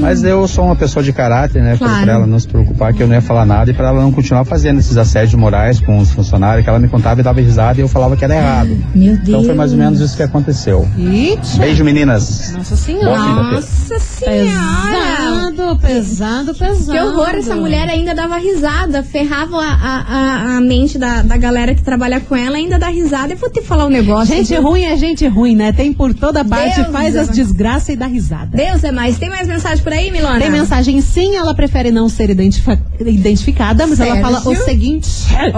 Mas 0.00 0.22
eu 0.24 0.46
sou 0.48 0.64
uma 0.64 0.76
pessoa 0.76 1.02
de 1.02 1.12
caráter, 1.12 1.62
né? 1.62 1.76
Claro. 1.76 2.02
pra 2.04 2.12
ela 2.12 2.26
não 2.26 2.38
se 2.38 2.48
preocupar 2.48 2.92
que 2.92 3.02
eu 3.02 3.06
não 3.06 3.14
ia 3.14 3.20
falar 3.20 3.44
nada 3.44 3.70
e 3.70 3.74
pra 3.74 3.88
ela 3.88 4.00
não 4.00 4.12
continuar 4.12 4.44
fazendo 4.44 4.78
esses 4.78 4.96
assédios 4.96 5.34
morais 5.34 5.80
com 5.80 5.98
os 5.98 6.10
funcionários, 6.10 6.64
que 6.64 6.70
ela 6.70 6.78
me 6.78 6.88
contava 6.88 7.20
e 7.20 7.22
dava 7.22 7.40
risada 7.40 7.80
e 7.80 7.82
eu 7.82 7.88
falava 7.88 8.16
que 8.16 8.24
era 8.24 8.34
errado. 8.34 8.76
Meu 8.94 9.16
Deus. 9.16 9.28
Então 9.28 9.44
foi 9.44 9.54
mais 9.54 9.72
ou 9.72 9.78
menos 9.78 10.00
isso 10.00 10.16
que 10.16 10.22
aconteceu. 10.22 10.88
Eita. 10.98 11.58
Beijo, 11.58 11.84
meninas. 11.84 12.52
Nossa 12.56 12.76
senhora. 12.76 13.18
Nossa 13.18 13.98
senhora. 13.98 14.59
Pesado, 14.90 15.78
pesado, 15.80 16.54
pesado. 16.54 16.92
Que 16.92 16.98
horror, 17.00 17.28
essa 17.30 17.54
mulher 17.56 17.88
ainda 17.88 18.14
dava 18.14 18.38
risada, 18.38 19.02
ferrava 19.02 19.56
a, 19.58 19.64
a, 19.72 20.56
a- 20.56 20.60
mente 20.60 20.98
da, 20.98 21.22
da 21.22 21.36
galera 21.36 21.74
que 21.74 21.82
trabalha 21.82 22.20
com 22.20 22.34
ela, 22.36 22.56
ainda 22.56 22.78
dá 22.78 22.88
risada. 22.88 23.32
Eu 23.32 23.36
vou 23.36 23.50
te 23.50 23.60
falar 23.62 23.86
um 23.86 23.90
negócio. 23.90 24.34
Gente 24.34 24.48
viu? 24.48 24.62
ruim 24.62 24.82
é 24.84 24.96
gente 24.96 25.26
ruim, 25.26 25.54
né? 25.56 25.72
Tem 25.72 25.92
por 25.92 26.12
toda 26.14 26.44
parte, 26.44 26.76
Deus 26.76 26.88
faz 26.88 27.14
é 27.14 27.20
as 27.20 27.26
mais. 27.28 27.38
desgraças 27.38 27.88
e 27.90 27.96
dá 27.96 28.06
risada. 28.06 28.56
Deus 28.56 28.82
é 28.84 28.92
mais. 28.92 29.18
Tem 29.18 29.28
mais 29.28 29.46
mensagem 29.48 29.82
por 29.82 29.92
aí, 29.92 30.10
Milona? 30.10 30.38
Tem 30.38 30.50
mensagem 30.50 31.00
sim, 31.00 31.36
ela 31.36 31.54
prefere 31.54 31.90
não 31.90 32.08
ser 32.08 32.30
identificada, 32.30 33.86
mas 33.86 34.00
ela 34.00 34.14
Sérgio? 34.16 34.22
fala 34.22 34.48
o 34.48 34.56
seguinte: 34.64 35.08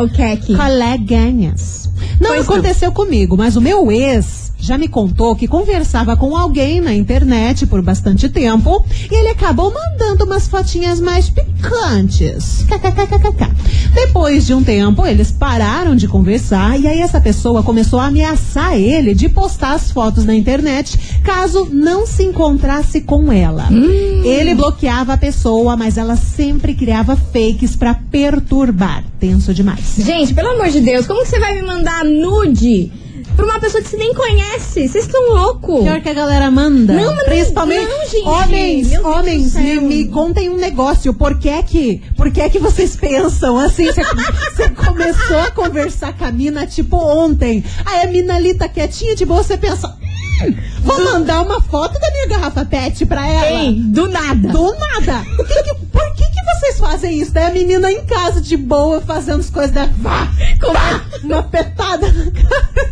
O 0.02 0.08
Kek. 0.08 0.54
coleguinhas. 0.54 1.90
Não 2.20 2.30
Pois 2.30 2.46
não. 2.46 2.54
aconteceu 2.54 2.92
comigo, 2.92 3.36
mas 3.36 3.56
o 3.56 3.60
meu 3.60 3.90
ex 3.90 4.52
já 4.58 4.78
me 4.78 4.86
contou 4.86 5.34
que 5.34 5.48
conversava 5.48 6.16
com 6.16 6.36
alguém 6.36 6.80
na 6.80 6.94
internet 6.94 7.66
por 7.66 7.82
bastante 7.82 8.28
tempo 8.28 8.84
e 9.10 9.14
ele 9.14 9.28
acabou 9.30 9.72
mandando 9.74 10.24
umas 10.24 10.46
fotinhas 10.46 11.00
mais 11.00 11.28
picantes. 11.28 12.64
KKKKK. 12.68 13.50
Depois 13.92 14.46
de 14.46 14.54
um 14.54 14.62
tempo, 14.62 15.04
eles 15.04 15.32
pararam 15.32 15.96
de 15.96 16.06
conversar 16.06 16.78
e 16.78 16.86
aí 16.86 17.00
essa 17.00 17.20
pessoa 17.20 17.62
começou 17.64 17.98
a 17.98 18.06
ameaçar 18.06 18.76
ele 18.76 19.14
de 19.14 19.28
postar 19.28 19.72
as 19.74 19.90
fotos 19.90 20.24
na 20.24 20.34
internet 20.34 20.96
caso 21.24 21.68
não 21.72 22.06
se 22.06 22.22
encontrasse 22.22 23.00
com 23.00 23.32
ela. 23.32 23.66
Ele 24.24 24.54
bloqueava 24.54 25.14
a 25.14 25.18
pessoa, 25.18 25.76
mas 25.76 25.98
ela 25.98 26.14
sempre 26.14 26.74
criava 26.74 27.16
fakes 27.16 27.74
pra 27.74 27.94
perturbar. 27.94 29.02
Tenso 29.18 29.52
demais. 29.54 29.94
Gente, 29.98 30.34
pelo 30.34 30.50
amor 30.50 30.68
de 30.68 30.80
Deus, 30.80 31.06
como 31.06 31.22
que 31.22 31.28
você 31.28 31.38
vai 31.38 31.54
me 31.54 31.62
mandar 31.92 32.04
nude 32.04 32.90
pra 33.36 33.44
uma 33.44 33.60
pessoa 33.60 33.82
que 33.82 33.88
você 33.88 33.96
nem 33.96 34.14
conhece? 34.14 34.88
Vocês 34.88 35.06
estão 35.06 35.30
loucos. 35.30 35.82
Pior 35.82 36.00
que 36.00 36.08
a 36.08 36.14
galera 36.14 36.50
manda. 36.50 36.92
Não, 36.94 37.14
mas 37.14 37.24
Principalmente 37.24 37.88
não, 37.88 38.08
gente. 38.08 38.28
homens, 38.28 38.88
Meu 38.90 39.06
homens, 39.06 39.54
me, 39.54 39.80
me 39.80 40.08
contem 40.08 40.48
um 40.50 40.56
negócio. 40.56 41.14
Por 41.14 41.38
que 41.38 41.48
é 41.48 41.62
que, 41.62 42.02
por 42.16 42.30
que 42.30 42.40
é 42.40 42.48
que 42.48 42.58
vocês 42.58 42.96
pensam 42.96 43.58
assim? 43.58 43.86
Você 43.86 44.02
você 44.02 44.68
começou 44.70 45.38
a 45.38 45.50
conversar 45.50 46.16
com 46.16 46.24
a 46.24 46.32
mina, 46.32 46.66
tipo, 46.66 46.96
ontem. 46.96 47.64
Aí 47.84 48.02
a 48.02 48.06
mina 48.06 48.36
ali 48.36 48.54
tá 48.54 48.68
quietinha, 48.68 49.14
de 49.14 49.24
boa, 49.24 49.42
você 49.42 49.56
pensa... 49.56 49.96
"Hum, 50.44 50.54
Vou 50.82 51.04
mandar 51.04 51.42
uma 51.42 51.60
foto 51.62 51.98
da 51.98 52.10
minha 52.10 52.26
garrafa 52.28 52.64
pet 52.64 53.06
pra 53.06 53.26
ela. 53.26 53.72
Do 53.72 54.08
nada. 54.08 54.48
Do 54.48 54.74
nada. 54.76 55.24
Que 55.36 55.62
que- 55.62 55.74
por 55.92 56.14
que, 56.14 56.24
que 56.24 56.44
vocês 56.58 56.78
fazem 56.78 57.18
isso? 57.20 57.32
Daí 57.32 57.44
a 57.44 57.50
menina 57.50 57.90
em 57.92 58.04
casa, 58.04 58.40
de 58.40 58.56
boa, 58.56 59.00
fazendo 59.00 59.40
as 59.40 59.50
coisas 59.50 59.70
da... 59.72 59.86
Vá, 59.98 60.28
vá, 60.60 61.00
uma 61.22 61.42
petada 61.44 62.10
na 62.12 62.30
cara. 62.30 62.82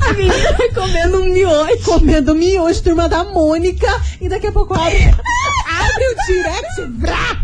A 0.00 0.12
menina 0.14 0.56
comendo 0.74 1.20
um 1.20 1.26
miojo. 1.32 1.78
comendo 1.84 2.34
miojo, 2.34 2.82
turma 2.82 3.08
da 3.08 3.24
Mônica, 3.24 3.86
e 4.20 4.28
daqui 4.28 4.46
a 4.46 4.52
pouco 4.52 4.74
abre, 4.74 4.96
abre 5.06 6.04
o 6.04 6.26
direct, 6.26 6.98
vrá, 6.98 7.36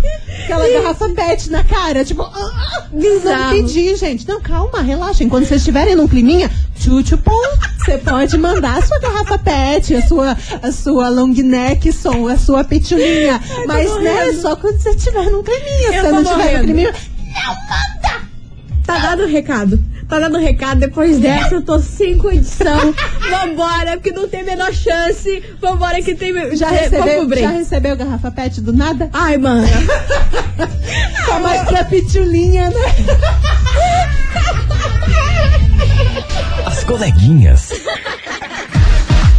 aquela 0.44 0.68
garrafa 0.68 1.08
pet 1.10 1.50
na 1.50 1.62
cara, 1.62 2.04
tipo, 2.04 2.22
ah, 2.22 2.32
ah, 2.34 2.86
Bizarro. 2.92 3.42
não 3.42 3.50
pedir, 3.50 3.96
gente. 3.96 4.26
Não, 4.26 4.40
calma, 4.40 4.80
relaxem. 4.82 5.28
Quando 5.28 5.44
vocês 5.46 5.60
estiverem 5.60 5.94
num 5.94 6.08
climinha, 6.08 6.50
tchutchupum, 6.86 7.32
você 7.78 7.98
pode 7.98 8.38
mandar 8.38 8.78
a 8.78 8.82
sua 8.82 9.00
garrafa 9.00 9.36
pet, 9.38 9.92
a 9.96 10.02
sua, 10.06 10.36
a 10.62 10.70
sua 10.70 11.08
long 11.08 11.32
neck, 11.32 11.92
som, 11.92 12.28
a 12.28 12.36
sua 12.36 12.62
pitulinha. 12.62 13.40
Mas, 13.66 14.02
né, 14.02 14.32
só 14.40 14.54
quando 14.54 14.78
você 14.78 14.90
estiver 14.90 15.28
num 15.30 15.42
climinha. 15.42 15.92
Se 15.92 16.00
você 16.00 16.12
não 16.12 16.22
morrendo. 16.22 16.58
no 16.58 16.64
climinha, 16.64 16.94
não 17.34 17.54
manda! 17.54 18.26
Tá 18.86 18.98
dado 18.98 19.24
o 19.24 19.26
recado. 19.26 19.82
Tá 20.08 20.20
dando 20.20 20.38
recado. 20.38 20.78
Depois 20.78 21.18
dessa 21.18 21.56
eu 21.56 21.62
tô 21.62 21.80
sem 21.80 22.16
condição. 22.16 22.94
Vambora, 23.28 23.96
porque 23.96 24.12
não 24.12 24.28
tem 24.28 24.42
a 24.42 24.44
menor 24.44 24.72
chance. 24.72 25.42
Vambora 25.60 26.00
que 26.00 26.14
tem. 26.14 26.32
Já 26.56 26.70
recebeu, 26.70 27.28
já 27.36 27.50
recebeu 27.50 27.96
garrafa 27.96 28.30
pet 28.30 28.60
do 28.60 28.72
nada? 28.72 29.10
Ai, 29.12 29.36
mano. 29.38 29.66
Só 31.26 31.40
mais 31.40 31.62
pra 31.62 31.82
pitulinha, 31.82 32.70
né? 32.70 32.76
As 36.64 36.84
coleguinhas. 36.84 37.70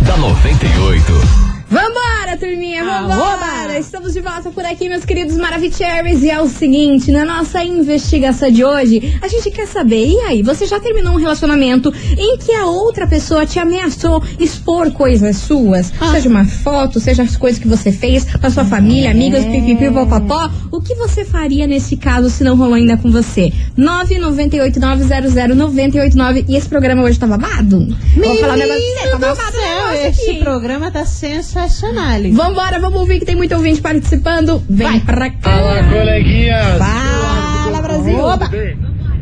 da 0.01 0.17
98. 0.17 1.47
Vambora, 1.69 2.37
turminha, 2.39 2.81
vambora! 2.81 3.77
Estamos 3.77 4.13
de 4.13 4.21
volta 4.21 4.49
por 4.51 4.63
aqui, 4.63 4.87
meus 4.87 5.03
queridos 5.03 5.35
Maravicheries. 5.35 6.23
E 6.23 6.29
é 6.29 6.41
o 6.41 6.47
seguinte, 6.47 7.11
na 7.11 7.25
nossa 7.25 7.61
investigação 7.61 8.49
de 8.49 8.63
hoje, 8.63 9.19
a 9.21 9.27
gente 9.27 9.51
quer 9.51 9.67
saber, 9.67 10.07
e 10.07 10.17
aí, 10.21 10.41
você 10.41 10.65
já 10.65 10.79
terminou 10.79 11.13
um 11.13 11.17
relacionamento 11.17 11.93
em 12.17 12.37
que 12.37 12.53
a 12.53 12.65
outra 12.65 13.05
pessoa 13.05 13.45
te 13.45 13.59
ameaçou 13.59 14.23
expor 14.39 14.91
coisas 14.93 15.35
suas? 15.35 15.91
Ah. 15.99 16.11
Seja 16.11 16.29
uma 16.29 16.45
foto, 16.45 17.01
seja 17.01 17.23
as 17.23 17.35
coisas 17.35 17.59
que 17.59 17.67
você 17.67 17.91
fez 17.91 18.23
pra 18.23 18.49
sua 18.49 18.63
família, 18.63 19.11
amigas, 19.11 19.43
pipipi, 19.43 19.91
popopó. 19.91 20.49
O 20.71 20.79
que 20.79 20.95
você 20.95 21.25
faria 21.25 21.67
nesse 21.67 21.97
caso 21.97 22.29
se 22.29 22.45
não 22.45 22.55
rolou 22.55 22.75
ainda 22.75 22.95
com 22.95 23.11
você? 23.11 23.51
998900989. 23.77 26.45
E 26.47 26.55
esse 26.55 26.67
programa 26.67 27.03
hoje 27.03 27.19
tá 27.19 27.27
babado? 27.27 27.87
Vou 28.15 28.35
falar 28.37 28.53
um 28.53 28.57
negócio 28.57 28.81
pra 28.81 29.03
você, 29.03 29.09
tá 29.09 29.15
do 29.15 29.19
babado 29.21 29.51
céu, 29.51 30.09
este 30.09 30.29
aqui. 30.31 30.39
programa 30.39 30.91
tá 30.91 31.05
sensacional. 31.05 32.19
Vambora, 32.33 32.79
vamos 32.79 32.99
ouvir 32.99 33.19
que 33.19 33.25
tem 33.25 33.35
muito 33.35 33.53
ouvinte 33.55 33.81
participando. 33.81 34.61
Vem 34.69 34.99
pra 35.01 35.29
cá. 35.29 35.83
coleguinhas! 35.91 36.77
Fala, 36.77 37.81
Brasil. 37.81 38.19
Oba. 38.19 38.49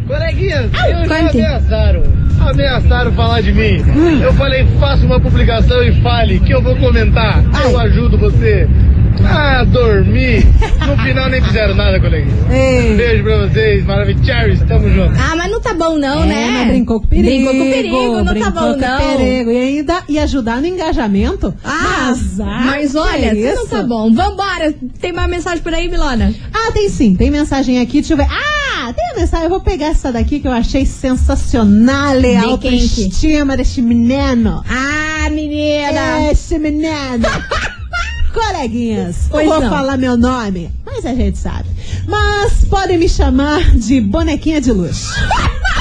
Coleguinhas, 0.07 0.69
eu 0.87 1.05
já 1.07 1.29
ameaçaram. 1.29 2.03
Ameaçaram 2.39 3.11
falar 3.13 3.41
de 3.41 3.51
mim. 3.51 3.83
Eu 4.21 4.31
falei, 4.33 4.65
faça 4.79 5.03
uma 5.05 5.19
publicação 5.19 5.83
e 5.83 5.99
fale 6.01 6.39
que 6.39 6.53
eu 6.53 6.61
vou 6.61 6.75
comentar. 6.75 7.43
Eu 7.63 7.79
ajudo 7.79 8.17
você. 8.17 8.67
Ah, 9.23 9.63
dormi. 9.63 10.45
No 10.87 10.95
final 11.03 11.29
nem 11.29 11.41
fizeram 11.41 11.73
nada, 11.75 11.99
coleguinha. 11.99 12.35
Ei. 12.51 12.95
Beijo 12.95 13.23
pra 13.23 13.47
vocês, 13.47 13.83
maravilhosos. 13.85 14.67
Tamo 14.67 14.89
junto. 14.89 15.13
Ah, 15.19 15.35
mas 15.35 15.51
não 15.51 15.59
tá 15.59 15.73
bom 15.73 15.97
não, 15.97 16.23
É, 16.23 16.27
né? 16.27 16.51
mas 16.51 16.67
brincou 16.67 17.01
com 17.01 17.07
perigo. 17.07 17.27
Brincou 17.29 17.53
com 17.53 17.71
perigo, 17.71 18.23
não 18.23 18.35
tá 18.35 18.49
bom 18.51 18.73
com 18.73 18.79
não. 18.79 19.17
perigo. 19.17 19.49
E 19.51 19.57
ainda 19.57 20.03
e 20.07 20.19
ajudar 20.19 20.61
no 20.61 20.67
engajamento. 20.67 21.53
Ah, 21.63 22.09
Azar, 22.09 22.65
mas 22.65 22.91
que 22.91 22.97
olha, 22.97 23.25
é 23.27 23.33
não 23.33 23.53
isso? 23.63 23.67
tá 23.67 23.81
bom. 23.83 24.13
Vambora. 24.13 24.73
Tem 25.01 25.11
mais 25.11 25.29
mensagem 25.29 25.61
por 25.63 25.73
aí, 25.73 25.89
Milona? 25.89 26.33
Ah, 26.53 26.71
tem 26.71 26.87
sim. 26.89 27.15
Tem 27.15 27.31
mensagem 27.31 27.79
aqui. 27.79 27.93
Deixa 28.01 28.13
eu 28.13 28.17
ver. 28.17 28.27
Ah, 28.29 28.93
tem 28.93 29.11
a 29.11 29.15
mensagem. 29.19 29.45
Eu 29.45 29.49
vou 29.49 29.61
pegar 29.61 29.87
essa 29.87 30.11
daqui 30.11 30.39
que 30.39 30.47
eu 30.47 30.51
achei 30.51 30.85
sensacional. 30.85 32.13
A 32.15 32.43
autoestima 32.47 33.57
deste 33.57 33.81
menino. 33.81 34.63
Ah, 34.69 35.29
menina. 35.31 36.31
Esse 36.31 36.59
menino. 36.59 36.85
Coleguinhas, 38.35 39.15
Pois 39.29 39.47
não 39.47 39.53
vou 39.53 39.63
não. 39.63 39.69
falar 39.69 39.97
meu 39.97 40.17
nome, 40.17 40.69
mas 40.85 41.05
a 41.05 41.13
gente 41.15 41.37
sabe. 41.37 41.69
Mas 42.05 42.65
podem 42.69 42.97
me 42.97 43.07
chamar 43.07 43.61
de 43.77 44.01
bonequinha 44.01 44.59
de 44.59 44.71
luxo. 44.73 45.13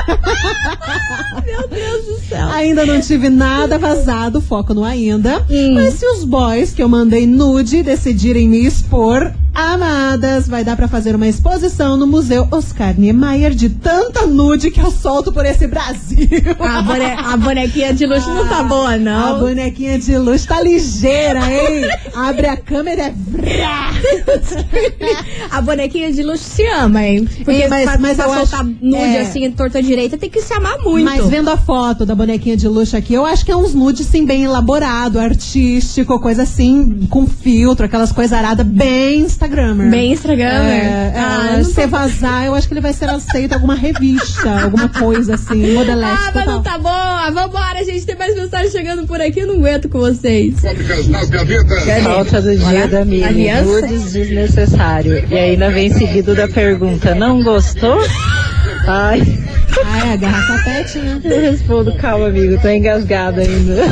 Meu 1.45 1.69
Deus 1.69 2.05
do 2.07 2.29
céu. 2.29 2.47
Ainda 2.49 2.85
não 2.87 3.01
tive 3.01 3.29
nada 3.29 3.79
vazado, 3.79 4.41
foco 4.41 4.75
no 4.75 4.85
ainda. 4.85 5.45
Hum. 5.51 5.75
Mas 5.75 5.95
se 5.95 6.07
os 6.07 6.25
boys 6.25 6.73
que 6.73 6.83
eu 6.83 6.89
mandei 6.89 7.27
nude 7.27 7.83
decidirem 7.83 8.49
me 8.49 8.65
expor, 8.67 9.33
amadas, 9.55 10.49
vai 10.49 10.65
dar 10.65 10.77
pra 10.77 10.89
fazer 10.89 11.15
uma 11.15 11.27
exposição 11.29 11.97
no 11.97 12.07
Museu 12.07 12.49
Oscar 12.51 12.95
Niemeyer 12.99 13.53
de 13.55 13.69
tanta 13.71 14.27
nude 14.27 14.71
que 14.71 14.81
eu 14.81 14.91
solto 14.91 15.33
por 15.33 15.47
esse 15.47 15.67
Brasil. 15.67 16.29
A, 16.59 16.83
bone- 16.83 17.05
a 17.05 17.37
bonequinha 17.37 17.95
de 17.95 18.07
luxo 18.07 18.29
não 18.35 18.47
tá 18.49 18.63
boa, 18.63 18.95
A 18.95 18.99
não. 18.99 19.41
bonequinha 19.41 19.99
de 19.99 20.17
luxo 20.19 20.49
tá 20.49 20.61
ligeira, 20.61 21.41
hein? 21.41 21.89
Abre 22.15 22.47
a 22.49 22.57
câmera 22.57 23.15
e 23.43 23.51
é. 25.11 25.17
A 25.51 25.61
bonequinha 25.61 26.13
de 26.13 26.23
luxo 26.23 26.45
se 26.45 26.67
ama, 26.67 27.05
hein? 27.05 27.25
Porque 27.45 27.51
Ei, 27.63 27.69
mas- 27.69 27.85
pra, 27.85 27.99
mas 27.99 28.17
pra 28.17 28.27
eu 28.27 28.35
soltar 28.35 28.61
acho- 28.61 28.75
nude 28.83 28.97
é. 28.97 29.21
assim, 29.21 29.51
torta 29.53 29.83
direita, 29.83 30.17
tem 30.19 30.29
que 30.31 30.41
se 30.41 30.53
amar 30.53 30.79
muito. 30.83 31.05
Mas 31.05 31.29
vendo 31.29 31.49
a 31.51 31.57
foto 31.57 32.05
da 32.05 32.15
bonequinha 32.15 32.57
de 32.57 32.67
luxo 32.69 32.97
aqui, 32.97 33.15
eu 33.15 33.25
acho 33.25 33.45
que 33.45 33.53
é 33.53 33.57
uns 33.57 33.75
nudes, 33.75 34.07
sim, 34.07 34.25
bem 34.27 34.43
elaborado, 34.45 35.19
artístico, 35.19 36.19
coisa 36.19 36.43
assim, 36.43 37.07
com 37.09 37.27
filtro, 37.27 37.87
aquelas 37.87 38.11
coisas 38.13 38.33
aradas 38.37 38.67
bem 38.67 39.25
Instagrammer. 39.45 39.91
Bem 39.91 40.13
Instagrammer. 40.13 40.85
É, 40.85 41.13
Ah, 41.17 41.51
é, 41.53 41.57
não 41.59 41.65
se 41.65 41.87
vazar, 41.87 42.47
eu 42.47 42.55
acho 42.55 42.67
que 42.67 42.75
ele 42.75 42.81
vai 42.81 42.93
ser 42.93 43.09
aceito 43.09 43.53
em 43.53 43.55
alguma 43.55 43.75
revista, 43.75 44.63
alguma 44.63 44.89
coisa 44.89 45.35
assim, 45.35 45.75
modelete 45.75 46.19
Ah, 46.29 46.33
mas 46.35 46.47
não 46.47 46.63
tá 46.63 46.79
boa. 46.79 47.31
Vambora, 47.31 47.85
gente. 47.85 48.07
Tem 48.07 48.17
mais 48.17 48.35
mensagem 48.35 48.71
chegando 48.71 49.07
por 49.07 49.21
aqui. 49.21 49.41
Eu 49.41 49.47
não 49.49 49.55
aguento 49.57 49.89
com 49.89 49.99
vocês. 49.99 50.55
Falta 52.03 52.43
do 52.43 52.57
dia 52.57 52.87
da 52.89 53.05
Mili. 53.05 53.25
Aliança? 53.25 53.81
Nudes 53.87 54.13
desnecessário. 54.13 55.25
E 55.31 55.35
ainda 55.37 55.71
vem 55.71 55.93
seguido 55.93 56.35
da 56.35 56.49
pergunta: 56.49 57.15
não 57.15 57.43
gostou? 57.43 57.99
Ai, 58.87 59.23
Ah, 59.85 60.07
é, 60.09 60.13
a 60.13 60.17
garrafa 60.17 60.65
pet, 60.65 60.99
né? 60.99 61.21
eu 61.25 61.41
respondo: 61.41 61.95
calma, 61.97 62.29
amigo, 62.29 62.59
tô 62.61 62.69
engasgada 62.69 63.41
ainda. 63.43 63.85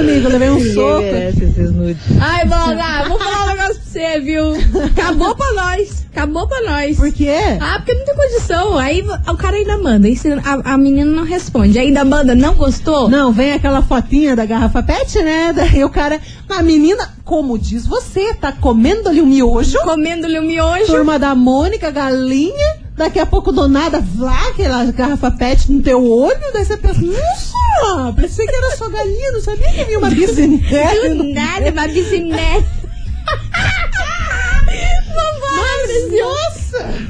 Amigo, 0.00 0.28
eu 0.28 0.30
levei 0.30 0.50
um 0.50 0.74
soco. 0.74 1.02
merece 1.02 1.44
esses 1.44 1.70
nudes. 1.72 2.02
Ai, 2.18 2.46
Boga, 2.46 3.08
vou 3.08 3.18
falar 3.18 3.44
um 3.44 3.48
negócio 3.48 3.74
pra 3.74 3.82
você, 3.84 4.20
viu? 4.20 4.54
Acabou 4.86 5.36
pra 5.36 5.52
nós. 5.52 6.06
Acabou 6.10 6.48
pra 6.48 6.62
nós. 6.62 6.96
Por 6.96 7.12
quê? 7.12 7.36
Ah, 7.60 7.74
porque 7.76 7.92
não 7.92 8.04
tem 8.06 8.14
condição. 8.16 8.78
Aí 8.78 9.02
o 9.02 9.36
cara 9.36 9.56
ainda 9.56 9.76
manda. 9.76 10.08
Aí 10.08 10.16
a, 10.44 10.72
a 10.72 10.78
menina 10.78 11.10
não 11.10 11.24
responde. 11.24 11.78
Ainda 11.78 12.02
manda, 12.04 12.34
não 12.34 12.54
gostou? 12.54 13.10
Não, 13.10 13.30
vem 13.30 13.52
aquela 13.52 13.82
fotinha 13.82 14.34
da 14.34 14.46
garrafa 14.46 14.82
pet, 14.82 15.22
né? 15.22 15.52
Daí 15.54 15.84
o 15.84 15.90
cara. 15.90 16.18
A 16.48 16.62
menina, 16.62 17.08
como 17.24 17.58
diz 17.58 17.86
você, 17.86 18.34
tá 18.34 18.50
comendo 18.52 19.08
ali 19.08 19.20
um 19.20 19.26
miojo. 19.26 19.78
Comendo-lhe 19.82 20.38
o 20.38 20.42
miojo. 20.42 20.86
Turma 20.86 21.18
da 21.18 21.34
Mônica, 21.34 21.90
galinha. 21.90 22.79
Daqui 23.00 23.18
a 23.18 23.24
pouco 23.24 23.50
do 23.50 23.66
nada, 23.66 23.98
vlá, 23.98 24.48
aquela 24.48 24.84
garrafa 24.92 25.30
pet 25.30 25.72
no 25.72 25.80
teu 25.80 26.04
olho. 26.04 26.38
Daí 26.52 26.62
você 26.62 26.76
pensa, 26.76 27.00
nossa, 27.00 28.12
pensei 28.12 28.46
que 28.46 28.54
era 28.54 28.76
só 28.76 28.90
galinha, 28.90 29.32
não 29.32 29.40
sabia 29.40 29.72
que 29.72 29.84
vinha 29.84 29.98
uma 29.98 30.10
bisinete. 30.10 31.08
Do 31.08 31.24
nada, 31.32 31.70
uma 31.70 31.88
bicinete. 31.88 32.66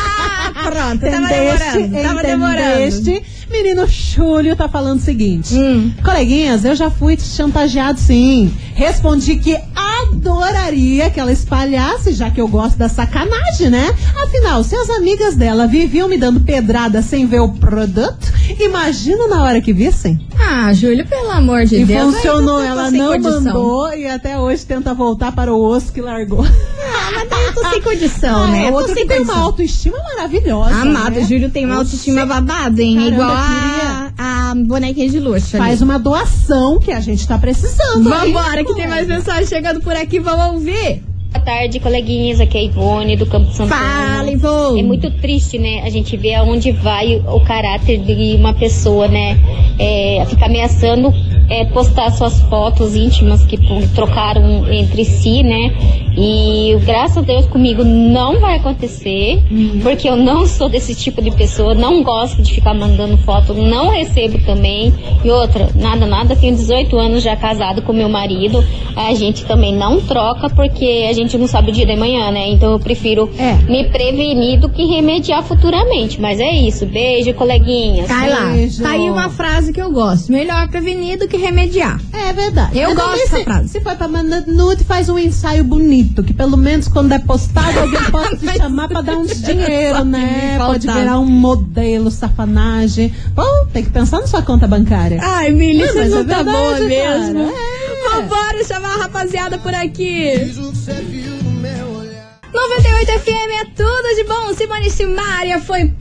pronto, 0.70 1.00
tava 1.00 1.16
Entendeste? 1.26 1.78
demorando. 1.82 2.02
Tava 2.08 2.22
demorando. 2.22 2.70
Entendeste? 2.80 3.22
Menino 3.50 3.86
Júlio 3.88 4.54
tá 4.54 4.68
falando 4.68 4.98
o 5.00 5.02
seguinte. 5.02 5.54
Hum. 5.56 5.92
Coleguinhas, 6.04 6.64
eu 6.64 6.74
já 6.76 6.88
fui 6.88 7.18
chantageado 7.18 7.98
sim. 7.98 8.52
Respondi 8.74 9.36
que 9.36 9.58
adoraria 9.74 11.10
que 11.10 11.18
ela 11.18 11.32
espalhasse, 11.32 12.12
já 12.12 12.30
que 12.30 12.40
eu 12.40 12.46
gosto 12.48 12.76
da 12.78 12.88
sacanagem, 12.88 13.68
né? 13.70 13.92
Afinal, 14.22 14.62
se 14.62 14.76
as 14.76 14.88
amigas 14.90 15.34
dela 15.34 15.66
viviam 15.66 16.08
me 16.08 16.16
dando 16.16 16.40
pedrada 16.40 17.02
sem 17.02 17.26
ver 17.26 17.40
o 17.40 17.48
produto, 17.48 18.32
imagina 18.58 19.26
na 19.26 19.42
hora 19.42 19.60
que 19.60 19.72
vissem. 19.72 20.18
Ah, 20.38 20.72
Júlio, 20.72 21.06
pelo 21.06 21.30
amor 21.30 21.64
de 21.64 21.76
E 21.76 21.84
Deus. 21.84 22.14
funcionou, 22.14 22.58
aí 22.58 22.68
eu 22.68 22.74
tô 22.74 22.80
ela 22.80 22.90
não 22.90 23.08
condição. 23.12 23.40
mandou 23.42 23.92
e 23.94 24.06
até 24.06 24.38
hoje 24.38 24.64
tenta 24.64 24.94
voltar 24.94 25.32
para 25.32 25.52
o 25.52 25.60
osso 25.62 25.92
que 25.92 26.00
largou. 26.00 26.44
Tô 27.62 27.70
sem 27.70 27.82
condição, 27.82 28.46
né? 28.50 28.58
Ah, 28.58 28.66
Eu 28.66 28.70
tô 28.72 28.78
outro 28.78 28.94
sem 28.94 29.02
que 29.02 29.08
tem 29.08 29.18
uma 29.18 29.26
condição. 29.26 29.44
autoestima 29.46 29.96
maravilhosa. 30.14 30.74
Amado, 30.82 31.16
né? 31.16 31.20
o 31.22 31.24
Júlio 31.26 31.50
tem 31.50 31.64
uma 31.66 31.76
autoestima 31.76 32.26
babada, 32.26 32.82
hein? 32.82 32.96
Caramba, 32.96 33.14
Igual 33.14 33.30
a, 33.30 34.10
a 34.50 34.54
bonequinha 34.54 35.08
de 35.08 35.18
luxo. 35.20 35.56
ali. 35.56 35.64
Faz 35.66 35.82
uma 35.82 35.98
doação 35.98 36.78
que 36.78 36.92
a 36.92 37.00
gente 37.00 37.26
tá 37.26 37.38
precisando. 37.38 38.12
hein? 38.12 38.32
Vambora, 38.32 38.64
que 38.64 38.74
tem 38.74 38.88
mais 38.88 39.06
mensagem 39.06 39.46
chegando 39.46 39.80
por 39.80 39.92
aqui, 39.94 40.18
vamos 40.18 40.54
ouvir. 40.54 41.02
Boa 41.32 41.44
tarde, 41.44 41.78
coleguinhas. 41.78 42.40
Aqui 42.40 42.58
é 42.58 42.60
a 42.62 42.64
Ivone 42.64 43.16
do 43.16 43.24
Campo 43.24 43.52
Santana. 43.52 44.16
Fala, 44.16 44.30
Ivone. 44.32 44.80
É 44.80 44.82
muito 44.82 45.08
triste, 45.20 45.58
né? 45.60 45.80
A 45.84 45.88
gente 45.88 46.16
vê 46.16 46.34
aonde 46.34 46.72
vai 46.72 47.22
o 47.24 47.40
caráter 47.44 47.98
de 47.98 48.34
uma 48.34 48.52
pessoa, 48.52 49.06
né? 49.06 49.38
É, 49.78 50.24
ficar 50.28 50.46
ameaçando 50.46 51.12
é, 51.50 51.64
postar 51.66 52.10
suas 52.12 52.40
fotos 52.42 52.94
íntimas 52.94 53.44
que 53.44 53.58
trocaram 53.94 54.72
entre 54.72 55.04
si, 55.04 55.42
né? 55.42 55.74
E 56.16 56.76
graças 56.84 57.18
a 57.18 57.20
Deus 57.22 57.46
comigo 57.46 57.84
não 57.84 58.40
vai 58.40 58.56
acontecer, 58.56 59.40
porque 59.82 60.08
eu 60.08 60.16
não 60.16 60.46
sou 60.46 60.68
desse 60.68 60.94
tipo 60.94 61.22
de 61.22 61.30
pessoa, 61.30 61.74
não 61.74 62.02
gosto 62.02 62.42
de 62.42 62.52
ficar 62.54 62.74
mandando 62.74 63.16
foto, 63.18 63.54
não 63.54 63.88
recebo 63.88 64.38
também. 64.44 64.92
E 65.24 65.30
outra, 65.30 65.68
nada, 65.74 66.06
nada, 66.06 66.36
tenho 66.36 66.54
18 66.54 66.96
anos 66.98 67.22
já 67.22 67.36
casado 67.36 67.82
com 67.82 67.92
meu 67.92 68.08
marido. 68.08 68.64
A 68.96 69.14
gente 69.14 69.44
também 69.44 69.74
não 69.74 70.00
troca 70.00 70.50
porque 70.50 71.06
a 71.08 71.12
gente 71.12 71.36
não 71.38 71.46
sabe 71.46 71.70
o 71.70 71.74
dia 71.74 71.86
de 71.86 71.96
manhã, 71.96 72.30
né? 72.30 72.48
Então 72.50 72.72
eu 72.72 72.78
prefiro 72.78 73.30
É. 73.38 73.54
me 73.70 73.84
prevenir 73.88 74.58
do 74.60 74.68
que 74.68 74.84
remediar 74.84 75.42
futuramente. 75.42 76.20
Mas 76.20 76.38
é 76.40 76.50
isso. 76.50 76.86
Beijo, 76.86 77.32
coleguinhas. 77.34 78.06
Cai 78.08 78.28
lá. 78.30 78.52
Beijo. 78.52 78.82
Tá 78.82 78.90
aí 78.90 79.08
uma 79.10 79.28
frase 79.30 79.72
que 79.72 79.80
eu 79.80 79.90
gosto. 79.90 80.30
Melhor 80.32 80.68
prevenir 80.68 81.18
do 81.18 81.28
que 81.28 81.36
remediar. 81.40 82.00
É 82.12 82.32
verdade. 82.32 82.78
Eu 82.78 82.94
Mas 82.94 82.98
gosto 82.98 83.18
dessa 83.18 83.36
se, 83.38 83.44
frase. 83.44 83.68
Se 83.68 83.80
for 83.80 83.96
pra 83.96 84.06
mandar 84.08 84.44
nude, 84.46 84.84
faz 84.84 85.08
um 85.08 85.18
ensaio 85.18 85.64
bonito. 85.64 86.22
Que 86.22 86.32
pelo 86.32 86.56
menos 86.56 86.86
quando 86.88 87.12
é 87.12 87.18
postado, 87.18 87.80
alguém 87.80 88.02
possa 88.10 88.36
te 88.36 88.46
chamar 88.58 88.88
pra 88.88 89.00
dar 89.00 89.16
uns 89.16 89.42
dinheiro, 89.42 90.04
né? 90.04 90.56
Pode 90.58 90.86
virar 90.86 91.18
um 91.18 91.26
modelo, 91.26 92.10
safanagem. 92.10 93.12
Bom, 93.34 93.66
tem 93.72 93.82
que 93.84 93.90
pensar 93.90 94.20
na 94.20 94.26
sua 94.26 94.42
conta 94.42 94.66
bancária. 94.66 95.18
Ai, 95.22 95.50
Mili, 95.50 95.86
você 95.86 96.00
mas 96.00 96.10
não 96.10 96.18
é 96.20 96.24
tá 96.24 96.42
verdade, 96.42 96.56
boa 96.56 96.72
cara. 96.72 96.84
mesmo. 96.84 97.50
É. 97.50 97.80
Vambora 98.20 98.64
chamar 98.64 98.94
a 98.94 99.02
rapaziada 99.02 99.58
por 99.58 99.74
aqui. 99.74 100.52
98 102.52 103.12
FM 103.20 103.50
é 103.60 103.64
tudo 103.76 104.14
de 104.16 104.24
bom. 104.24 104.54
Simone 104.54 104.90
Simária 104.90 105.60
foi 105.60 105.92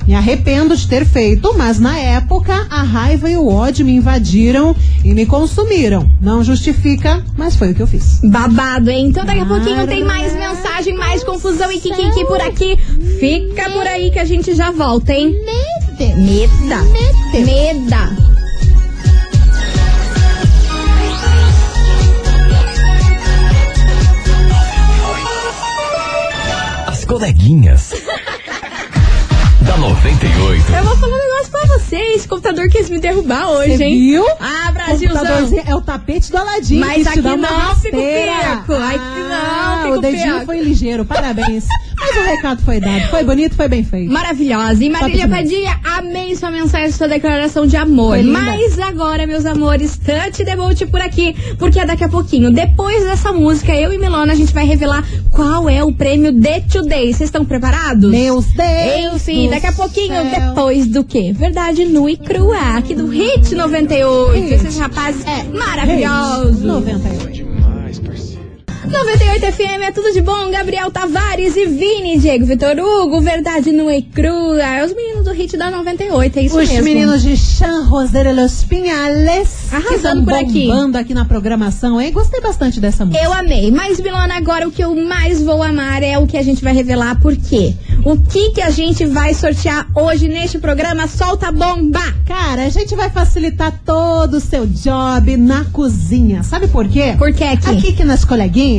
Me 0.07 0.15
arrependo 0.15 0.75
de 0.75 0.87
ter 0.87 1.05
feito, 1.05 1.53
mas 1.55 1.79
na 1.79 1.95
época 1.95 2.65
a 2.69 2.81
raiva 2.81 3.29
e 3.29 3.37
o 3.37 3.47
ódio 3.47 3.85
me 3.85 3.93
invadiram 3.93 4.75
e 5.03 5.13
me 5.13 5.25
consumiram. 5.25 6.09
Não 6.19 6.43
justifica, 6.43 7.23
mas 7.37 7.55
foi 7.55 7.71
o 7.71 7.75
que 7.75 7.81
eu 7.81 7.85
fiz. 7.85 8.19
Babado, 8.23 8.89
hein? 8.89 9.09
Então 9.09 9.23
daqui 9.23 9.41
a 9.41 9.45
pouquinho 9.45 9.85
tem 9.85 10.03
mais 10.03 10.33
mensagem, 10.33 10.95
mais 10.95 11.23
confusão 11.23 11.71
e 11.71 11.79
kikiki 11.79 12.25
por 12.25 12.41
aqui. 12.41 12.75
Fica 13.19 13.69
por 13.69 13.85
aí 13.85 14.09
que 14.09 14.17
a 14.17 14.25
gente 14.25 14.55
já 14.55 14.71
volta, 14.71 15.13
hein? 15.13 15.31
Meda. 15.45 16.83
Meda. 17.33 18.28
As 18.28 18.28
coleguinhas. 27.19 27.91
da 29.61 29.75
98. 29.77 30.71
Eu 30.71 30.83
vou 30.85 30.95
falar 30.95 31.13
um 31.15 31.19
negócio 31.19 31.51
pra 31.51 31.65
vocês. 31.77 32.15
Esse 32.15 32.27
computador 32.29 32.69
quis 32.69 32.89
me 32.89 32.97
derrubar 32.97 33.49
hoje, 33.49 33.75
Você 33.77 33.83
hein? 33.83 33.99
viu? 33.99 34.25
Ah, 34.39 34.71
Brasilzão. 34.71 35.61
É 35.65 35.75
o 35.75 35.81
tapete 35.81 36.31
do 36.31 36.37
Aladim. 36.37 36.79
Mas 36.79 37.03
que 37.03 37.19
aqui 37.19 37.21
não, 37.21 37.35
fico 37.37 37.53
rasteira. 37.53 38.31
peco. 38.65 38.73
Aqui 38.73 38.97
não, 38.97 39.35
Ah, 39.35 39.79
fico 39.83 39.95
O 39.97 40.01
dedinho 40.01 40.33
peco. 40.35 40.45
foi 40.45 40.61
ligeiro, 40.61 41.03
parabéns. 41.05 41.65
Mas 42.09 42.17
o 42.17 42.29
recado 42.29 42.61
foi 42.63 42.79
dado. 42.79 43.07
Foi 43.09 43.23
bonito, 43.23 43.55
foi 43.55 43.67
bem 43.67 43.83
feito. 43.83 44.11
Maravilhosa. 44.11 44.83
E 44.83 44.89
Marília. 44.89 45.27
Padilha, 45.27 45.79
amei 45.97 46.35
sua 46.35 46.51
mensagem, 46.51 46.91
sua 46.91 47.07
declaração 47.07 47.67
de 47.67 47.77
amor. 47.77 48.21
Mas 48.23 48.79
agora, 48.79 49.27
meus 49.27 49.45
amores, 49.45 49.97
the 49.97 50.55
boat 50.55 50.85
por 50.87 51.01
aqui, 51.01 51.35
porque 51.57 51.83
daqui 51.85 52.03
a 52.03 52.09
pouquinho, 52.09 52.51
depois 52.51 53.03
dessa 53.03 53.31
música, 53.31 53.73
eu 53.75 53.93
e 53.93 53.97
Milona, 53.97 54.33
a 54.33 54.35
gente 54.35 54.53
vai 54.53 54.65
revelar 54.65 55.03
qual 55.31 55.69
é 55.69 55.83
o 55.83 55.91
prêmio 55.91 56.33
The 56.41 56.61
Today. 56.61 57.13
Vocês 57.13 57.29
estão 57.29 57.45
preparados? 57.45 58.09
Meus 58.09 58.45
Deus. 58.45 59.15
Enfim, 59.15 59.49
daqui 59.49 59.67
a 59.67 59.73
pouquinho, 59.73 60.15
céu. 60.15 60.49
depois 60.49 60.87
do 60.87 61.03
quê? 61.03 61.31
Verdade 61.33 61.85
nua 61.85 62.11
e 62.11 62.17
crua, 62.17 62.77
aqui 62.77 62.95
do 62.95 63.07
Hit 63.07 63.53
98. 63.53 64.39
Hit. 64.39 64.53
Esses 64.53 64.77
rapazes 64.77 65.25
É, 65.25 65.43
maravilhosos. 65.55 66.61
98. 66.61 67.48
98 68.91 69.51
FM 69.53 69.81
é 69.83 69.91
tudo 69.91 70.11
de 70.11 70.19
bom. 70.19 70.49
Gabriel 70.49 70.89
Tavares 70.89 71.55
e 71.55 71.67
Vini, 71.67 72.17
Diego 72.17 72.45
Vitor 72.45 72.75
Hugo, 72.79 73.21
verdade 73.21 73.71
nua 73.71 73.95
e 73.95 74.01
crua. 74.01 74.61
É 74.63 74.83
os 74.83 74.93
meninos 74.95 75.25
do 75.25 75.31
Hit 75.31 75.55
da 75.55 75.69
98, 75.69 76.39
é 76.39 76.41
isso 76.41 76.57
Os 76.59 76.67
mesmo. 76.69 76.83
meninos 76.83 77.21
de 77.21 77.37
San 77.37 77.87
José 77.87 78.23
de 78.23 78.33
los 78.33 78.63
Pinhales. 78.63 79.71
Arrasando 79.71 80.23
por 80.25 80.33
aqui. 80.33 80.67
bombando 80.67 80.97
aqui 80.97 81.13
na 81.13 81.23
programação, 81.23 82.01
hein? 82.01 82.11
Gostei 82.11 82.41
bastante 82.41 82.79
dessa 82.79 83.05
música. 83.05 83.23
Eu 83.23 83.31
amei, 83.31 83.69
mas 83.69 83.99
Milona, 83.99 84.35
agora 84.35 84.67
o 84.67 84.71
que 84.71 84.83
eu 84.83 84.95
mais 84.95 85.41
vou 85.41 85.61
amar 85.61 86.01
é 86.01 86.17
o 86.17 86.25
que 86.25 86.35
a 86.37 86.41
gente 86.43 86.63
vai 86.63 86.73
revelar, 86.73 87.19
por 87.21 87.35
quê? 87.37 87.75
O 88.03 88.17
que 88.17 88.51
que 88.51 88.61
a 88.61 88.71
gente 88.71 89.05
vai 89.05 89.33
sortear 89.35 89.87
hoje 89.95 90.27
neste 90.27 90.57
programa? 90.57 91.07
Solta 91.07 91.51
bomba! 91.51 92.01
Cara, 92.25 92.63
a 92.65 92.69
gente 92.69 92.95
vai 92.95 93.09
facilitar 93.09 93.81
todo 93.85 94.35
o 94.35 94.39
seu 94.39 94.65
job 94.65 95.37
na 95.37 95.65
cozinha. 95.65 96.41
Sabe 96.43 96.67
por 96.67 96.87
quê? 96.87 97.15
Por 97.17 97.31
que 97.33 97.43
aqui? 97.43 97.69
Aqui 97.69 97.93
que 97.93 98.03
nas 98.03 98.25
coleguinhas 98.25 98.78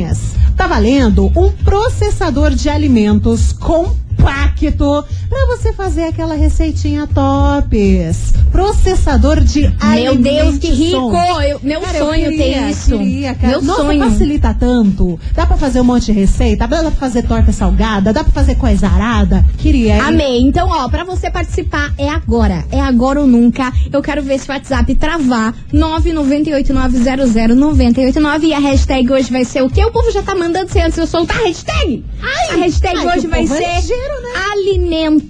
tá 0.55 0.67
valendo 0.67 1.31
um 1.35 1.51
processador 1.51 2.51
de 2.51 2.69
alimentos 2.69 3.53
compacto 3.53 5.03
pra 5.31 5.45
você 5.55 5.71
fazer 5.71 6.03
aquela 6.03 6.35
receitinha 6.35 7.07
tops. 7.07 8.33
Processador 8.51 9.39
de 9.41 9.61
Meu. 9.95 10.15
Deus, 10.17 10.57
que 10.57 10.69
rico! 10.69 11.13
Eu- 11.47 11.61
meu 11.63 11.79
Cara, 11.79 11.99
sonho 11.99 12.29
queria, 12.31 12.63
ter 12.63 12.69
isso. 12.69 12.97
queria. 12.97 13.37
Meu 13.41 13.61
Nossa, 13.61 13.83
sonho. 13.83 14.03
facilita 14.11 14.53
tanto. 14.53 15.17
Dá 15.33 15.45
pra 15.45 15.55
fazer 15.55 15.79
um 15.79 15.85
monte 15.85 16.07
de 16.07 16.11
receita, 16.11 16.67
dá 16.67 16.81
pra 16.81 16.91
fazer 16.91 17.23
torta 17.23 17.53
salgada, 17.53 18.11
dá 18.11 18.25
pra 18.25 18.33
fazer 18.33 18.55
coisa 18.55 18.87
arada. 18.87 19.45
Queria, 19.57 19.95
hein? 19.95 20.01
Amei. 20.01 20.41
Então, 20.41 20.67
ó, 20.69 20.89
pra 20.89 21.05
você 21.05 21.31
participar 21.31 21.93
é 21.97 22.09
agora. 22.09 22.65
É 22.69 22.81
agora 22.81 23.21
ou 23.21 23.27
nunca. 23.27 23.71
Eu 23.91 24.01
quero 24.01 24.21
ver 24.21 24.33
esse 24.35 24.51
WhatsApp 24.51 24.93
travar. 24.95 25.53
998900989. 25.73 28.47
E 28.47 28.53
a 28.53 28.59
hashtag 28.59 29.09
hoje 29.11 29.31
vai 29.31 29.45
ser 29.45 29.61
o 29.63 29.69
quê? 29.69 29.85
O 29.85 29.91
povo 29.91 30.11
já 30.11 30.21
tá 30.21 30.35
mandando 30.35 30.69
sem 30.69 30.81
antes 30.83 30.97
eu 30.97 31.07
soltar 31.07 31.37
a 31.37 31.43
hashtag. 31.45 32.03
a 32.51 32.55
hashtag 32.57 32.97
ai, 32.97 33.01
que 33.13 33.17
hoje 33.17 33.27
vai 33.27 33.41
povo 33.47 33.53
é 33.55 33.57
ser 33.57 33.75
ligeiro, 33.75 34.21
né? 34.23 34.29
alimento. 34.51 35.20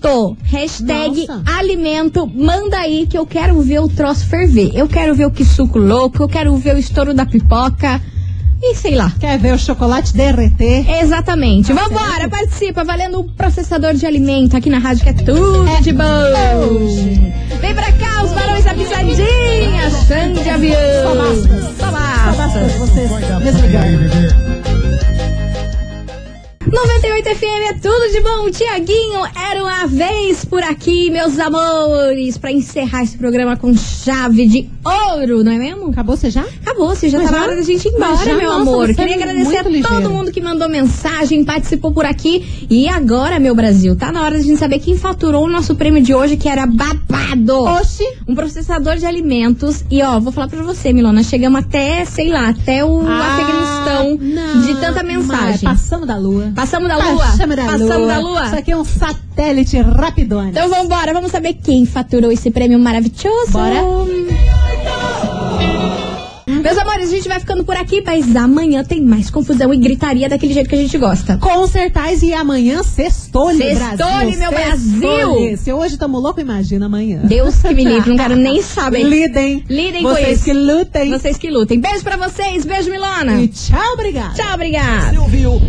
Hashtag 0.43 1.27
Nossa. 1.27 1.43
alimento. 1.57 2.27
Manda 2.27 2.77
aí 2.77 3.05
que 3.07 3.17
eu 3.17 3.25
quero 3.25 3.61
ver 3.61 3.79
o 3.79 3.87
troço 3.89 4.25
ferver. 4.27 4.71
Eu 4.73 4.87
quero 4.87 5.13
ver 5.15 5.25
o 5.25 5.31
que 5.31 5.43
suco 5.45 5.77
louco. 5.79 6.23
Eu 6.23 6.27
quero 6.29 6.55
ver 6.57 6.75
o 6.75 6.79
estouro 6.79 7.13
da 7.13 7.25
pipoca. 7.25 8.01
E 8.63 8.75
sei 8.75 8.93
lá. 8.93 9.11
Quer 9.19 9.39
ver 9.39 9.53
o 9.53 9.57
chocolate 9.57 10.13
derreter? 10.13 10.87
Exatamente. 11.01 11.73
Tá 11.73 11.81
Vambora, 11.83 12.11
certo. 12.11 12.29
participa, 12.29 12.83
valendo 12.83 13.19
um 13.19 13.27
processador 13.27 13.95
de 13.95 14.05
alimento 14.05 14.55
aqui 14.55 14.69
na 14.69 14.77
rádio 14.77 15.03
que 15.03 15.09
é 15.09 15.13
tudo 15.13 15.65
de 15.81 15.91
bom. 15.91 16.05
Vem 17.59 17.73
pra 17.73 17.91
cá, 17.93 18.23
os 18.23 18.31
barões 18.31 18.63
da 18.63 18.73
pisadinha, 18.75 19.89
Xande 20.07 20.43
de 20.43 20.49
avião. 20.49 20.77
Só 21.03 21.15
basta. 21.15 21.61
Só 21.61 21.85
Só 21.85 21.91
basta. 21.91 22.31
basta 22.37 22.59
vocês. 22.77 24.70
98 26.71 27.35
FM 27.35 27.69
é 27.69 27.73
tudo 27.73 28.11
de 28.13 28.21
bom. 28.21 28.49
Tiaguinho, 28.49 29.19
era 29.49 29.61
uma 29.61 29.85
vez 29.87 30.45
por 30.45 30.63
aqui, 30.63 31.09
meus 31.11 31.37
amores, 31.37 32.37
pra 32.37 32.49
encerrar 32.51 33.03
esse 33.03 33.17
programa 33.17 33.57
com 33.57 33.75
chave 33.75 34.47
de 34.47 34.69
ouro, 34.83 35.43
não 35.43 35.51
é 35.51 35.57
mesmo? 35.57 35.89
Acabou 35.89 36.15
você 36.15 36.29
já? 36.29 36.45
Acabou, 36.61 36.87
você 36.95 37.09
já 37.09 37.17
Mas 37.17 37.27
tá 37.27 37.31
na 37.33 37.37
já? 37.39 37.43
hora 37.45 37.55
da 37.57 37.61
gente 37.61 37.85
ir 37.87 37.91
embora, 37.93 38.15
já? 38.15 38.33
meu 38.35 38.49
Nossa, 38.49 38.61
amor. 38.61 38.87
você 38.87 38.93
Queria 38.93 39.15
é 39.15 39.17
agradecer 39.17 39.57
a 39.57 39.63
todo 39.63 39.73
ligeiro. 39.73 40.09
mundo 40.11 40.31
que 40.31 40.39
mandou 40.41 40.69
mensagem, 40.69 41.43
participou 41.43 41.91
por 41.91 42.05
aqui. 42.05 42.65
E 42.69 42.87
agora, 42.87 43.37
meu 43.37 43.53
Brasil, 43.53 43.95
tá 43.97 44.09
na 44.11 44.21
hora 44.21 44.37
da 44.37 44.43
gente 44.43 44.57
saber 44.57 44.79
quem 44.79 44.97
faturou 44.97 45.43
o 45.45 45.49
nosso 45.49 45.75
prêmio 45.75 46.01
de 46.01 46.13
hoje, 46.15 46.37
que 46.37 46.47
era 46.47 46.65
babado. 46.65 47.63
Oxi. 47.63 48.05
Um 48.27 48.33
processador 48.33 48.95
de 48.95 49.05
alimentos. 49.05 49.83
E 49.91 50.01
ó, 50.01 50.19
vou 50.21 50.31
falar 50.31 50.47
pra 50.47 50.63
você, 50.63 50.93
Milona, 50.93 51.21
chegamos 51.21 51.59
até, 51.59 52.05
sei 52.05 52.29
lá, 52.29 52.49
até 52.49 52.83
o 52.85 53.01
Não. 54.19 54.61
de 54.61 54.75
tanta 54.79 55.03
mensagem. 55.03 55.59
Mas 55.63 55.81
Passamos 55.81 56.07
da 56.07 56.17
lua. 56.17 56.51
Passamos 56.55 56.87
da 56.87 56.97
lua? 56.97 57.25
Passamos 57.25 57.55
da 57.55 57.63
Passamos 57.65 57.95
lua. 57.97 58.07
da 58.07 58.19
lua? 58.19 58.45
Isso 58.45 58.55
aqui 58.55 58.71
é 58.71 58.77
um 58.77 58.85
satélite 58.85 59.77
rapidone. 59.81 60.49
Então 60.51 60.69
vambora, 60.69 61.13
vamos 61.13 61.31
saber 61.31 61.53
quem 61.55 61.85
faturou 61.85 62.31
esse 62.31 62.49
prêmio 62.51 62.79
maravilhoso. 62.79 63.51
Bora. 63.51 63.81
Meus 66.63 66.77
amores, 66.77 67.09
a 67.09 67.11
gente 67.15 67.27
vai 67.27 67.39
ficando 67.39 67.63
por 67.63 67.75
aqui, 67.75 68.01
mas 68.05 68.35
amanhã 68.35 68.83
tem 68.83 69.01
mais 69.01 69.29
confusão 69.29 69.73
e 69.73 69.77
gritaria 69.77 70.29
daquele 70.29 70.53
jeito 70.53 70.69
que 70.69 70.75
a 70.75 70.77
gente 70.77 70.97
gosta. 70.97 71.37
Com 71.37 71.67
certeza, 71.67 72.25
e 72.25 72.33
amanhã 72.33 72.83
sextou-lhe, 72.83 73.73
Brasil. 73.75 74.05
Meu. 74.37 74.51
Brasil. 74.51 75.57
Se 75.57 75.73
hoje 75.73 75.97
tamo 75.97 76.19
louco, 76.19 76.39
imagina 76.39 76.85
amanhã. 76.85 77.21
Deus 77.23 77.55
que 77.61 77.73
me 77.73 77.83
livre, 77.83 78.09
não 78.11 78.17
quero 78.17 78.35
nem 78.35 78.61
saber. 78.63 79.03
Lidem. 79.03 79.63
Lidem 79.69 80.03
com 80.03 80.09
Vocês 80.09 80.35
isso. 80.37 80.45
que 80.45 80.53
lutem. 80.53 81.09
Vocês 81.09 81.37
que 81.37 81.49
lutem. 81.49 81.79
Beijo 81.79 82.03
pra 82.03 82.17
vocês, 82.17 82.65
beijo, 82.65 82.91
Milona. 82.91 83.41
E 83.41 83.47
tchau, 83.47 83.93
obrigada. 83.93 84.33
Tchau, 84.35 84.53
obrigada. 84.53 85.09
Você 85.11 85.17
ouviu? 85.17 85.61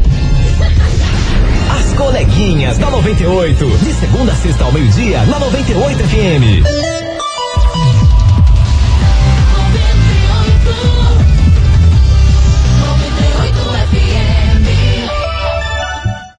As 1.71 1.93
coleguinhas 1.99 2.79
da 2.79 2.91
98. 2.91 3.67
De 3.67 3.93
segunda 3.95 4.33
a 4.33 4.37
sexta 4.37 4.65
ao 4.65 4.73
meio-dia, 4.73 5.25
na 5.27 5.39
98 5.39 5.99
FM. 5.99 7.02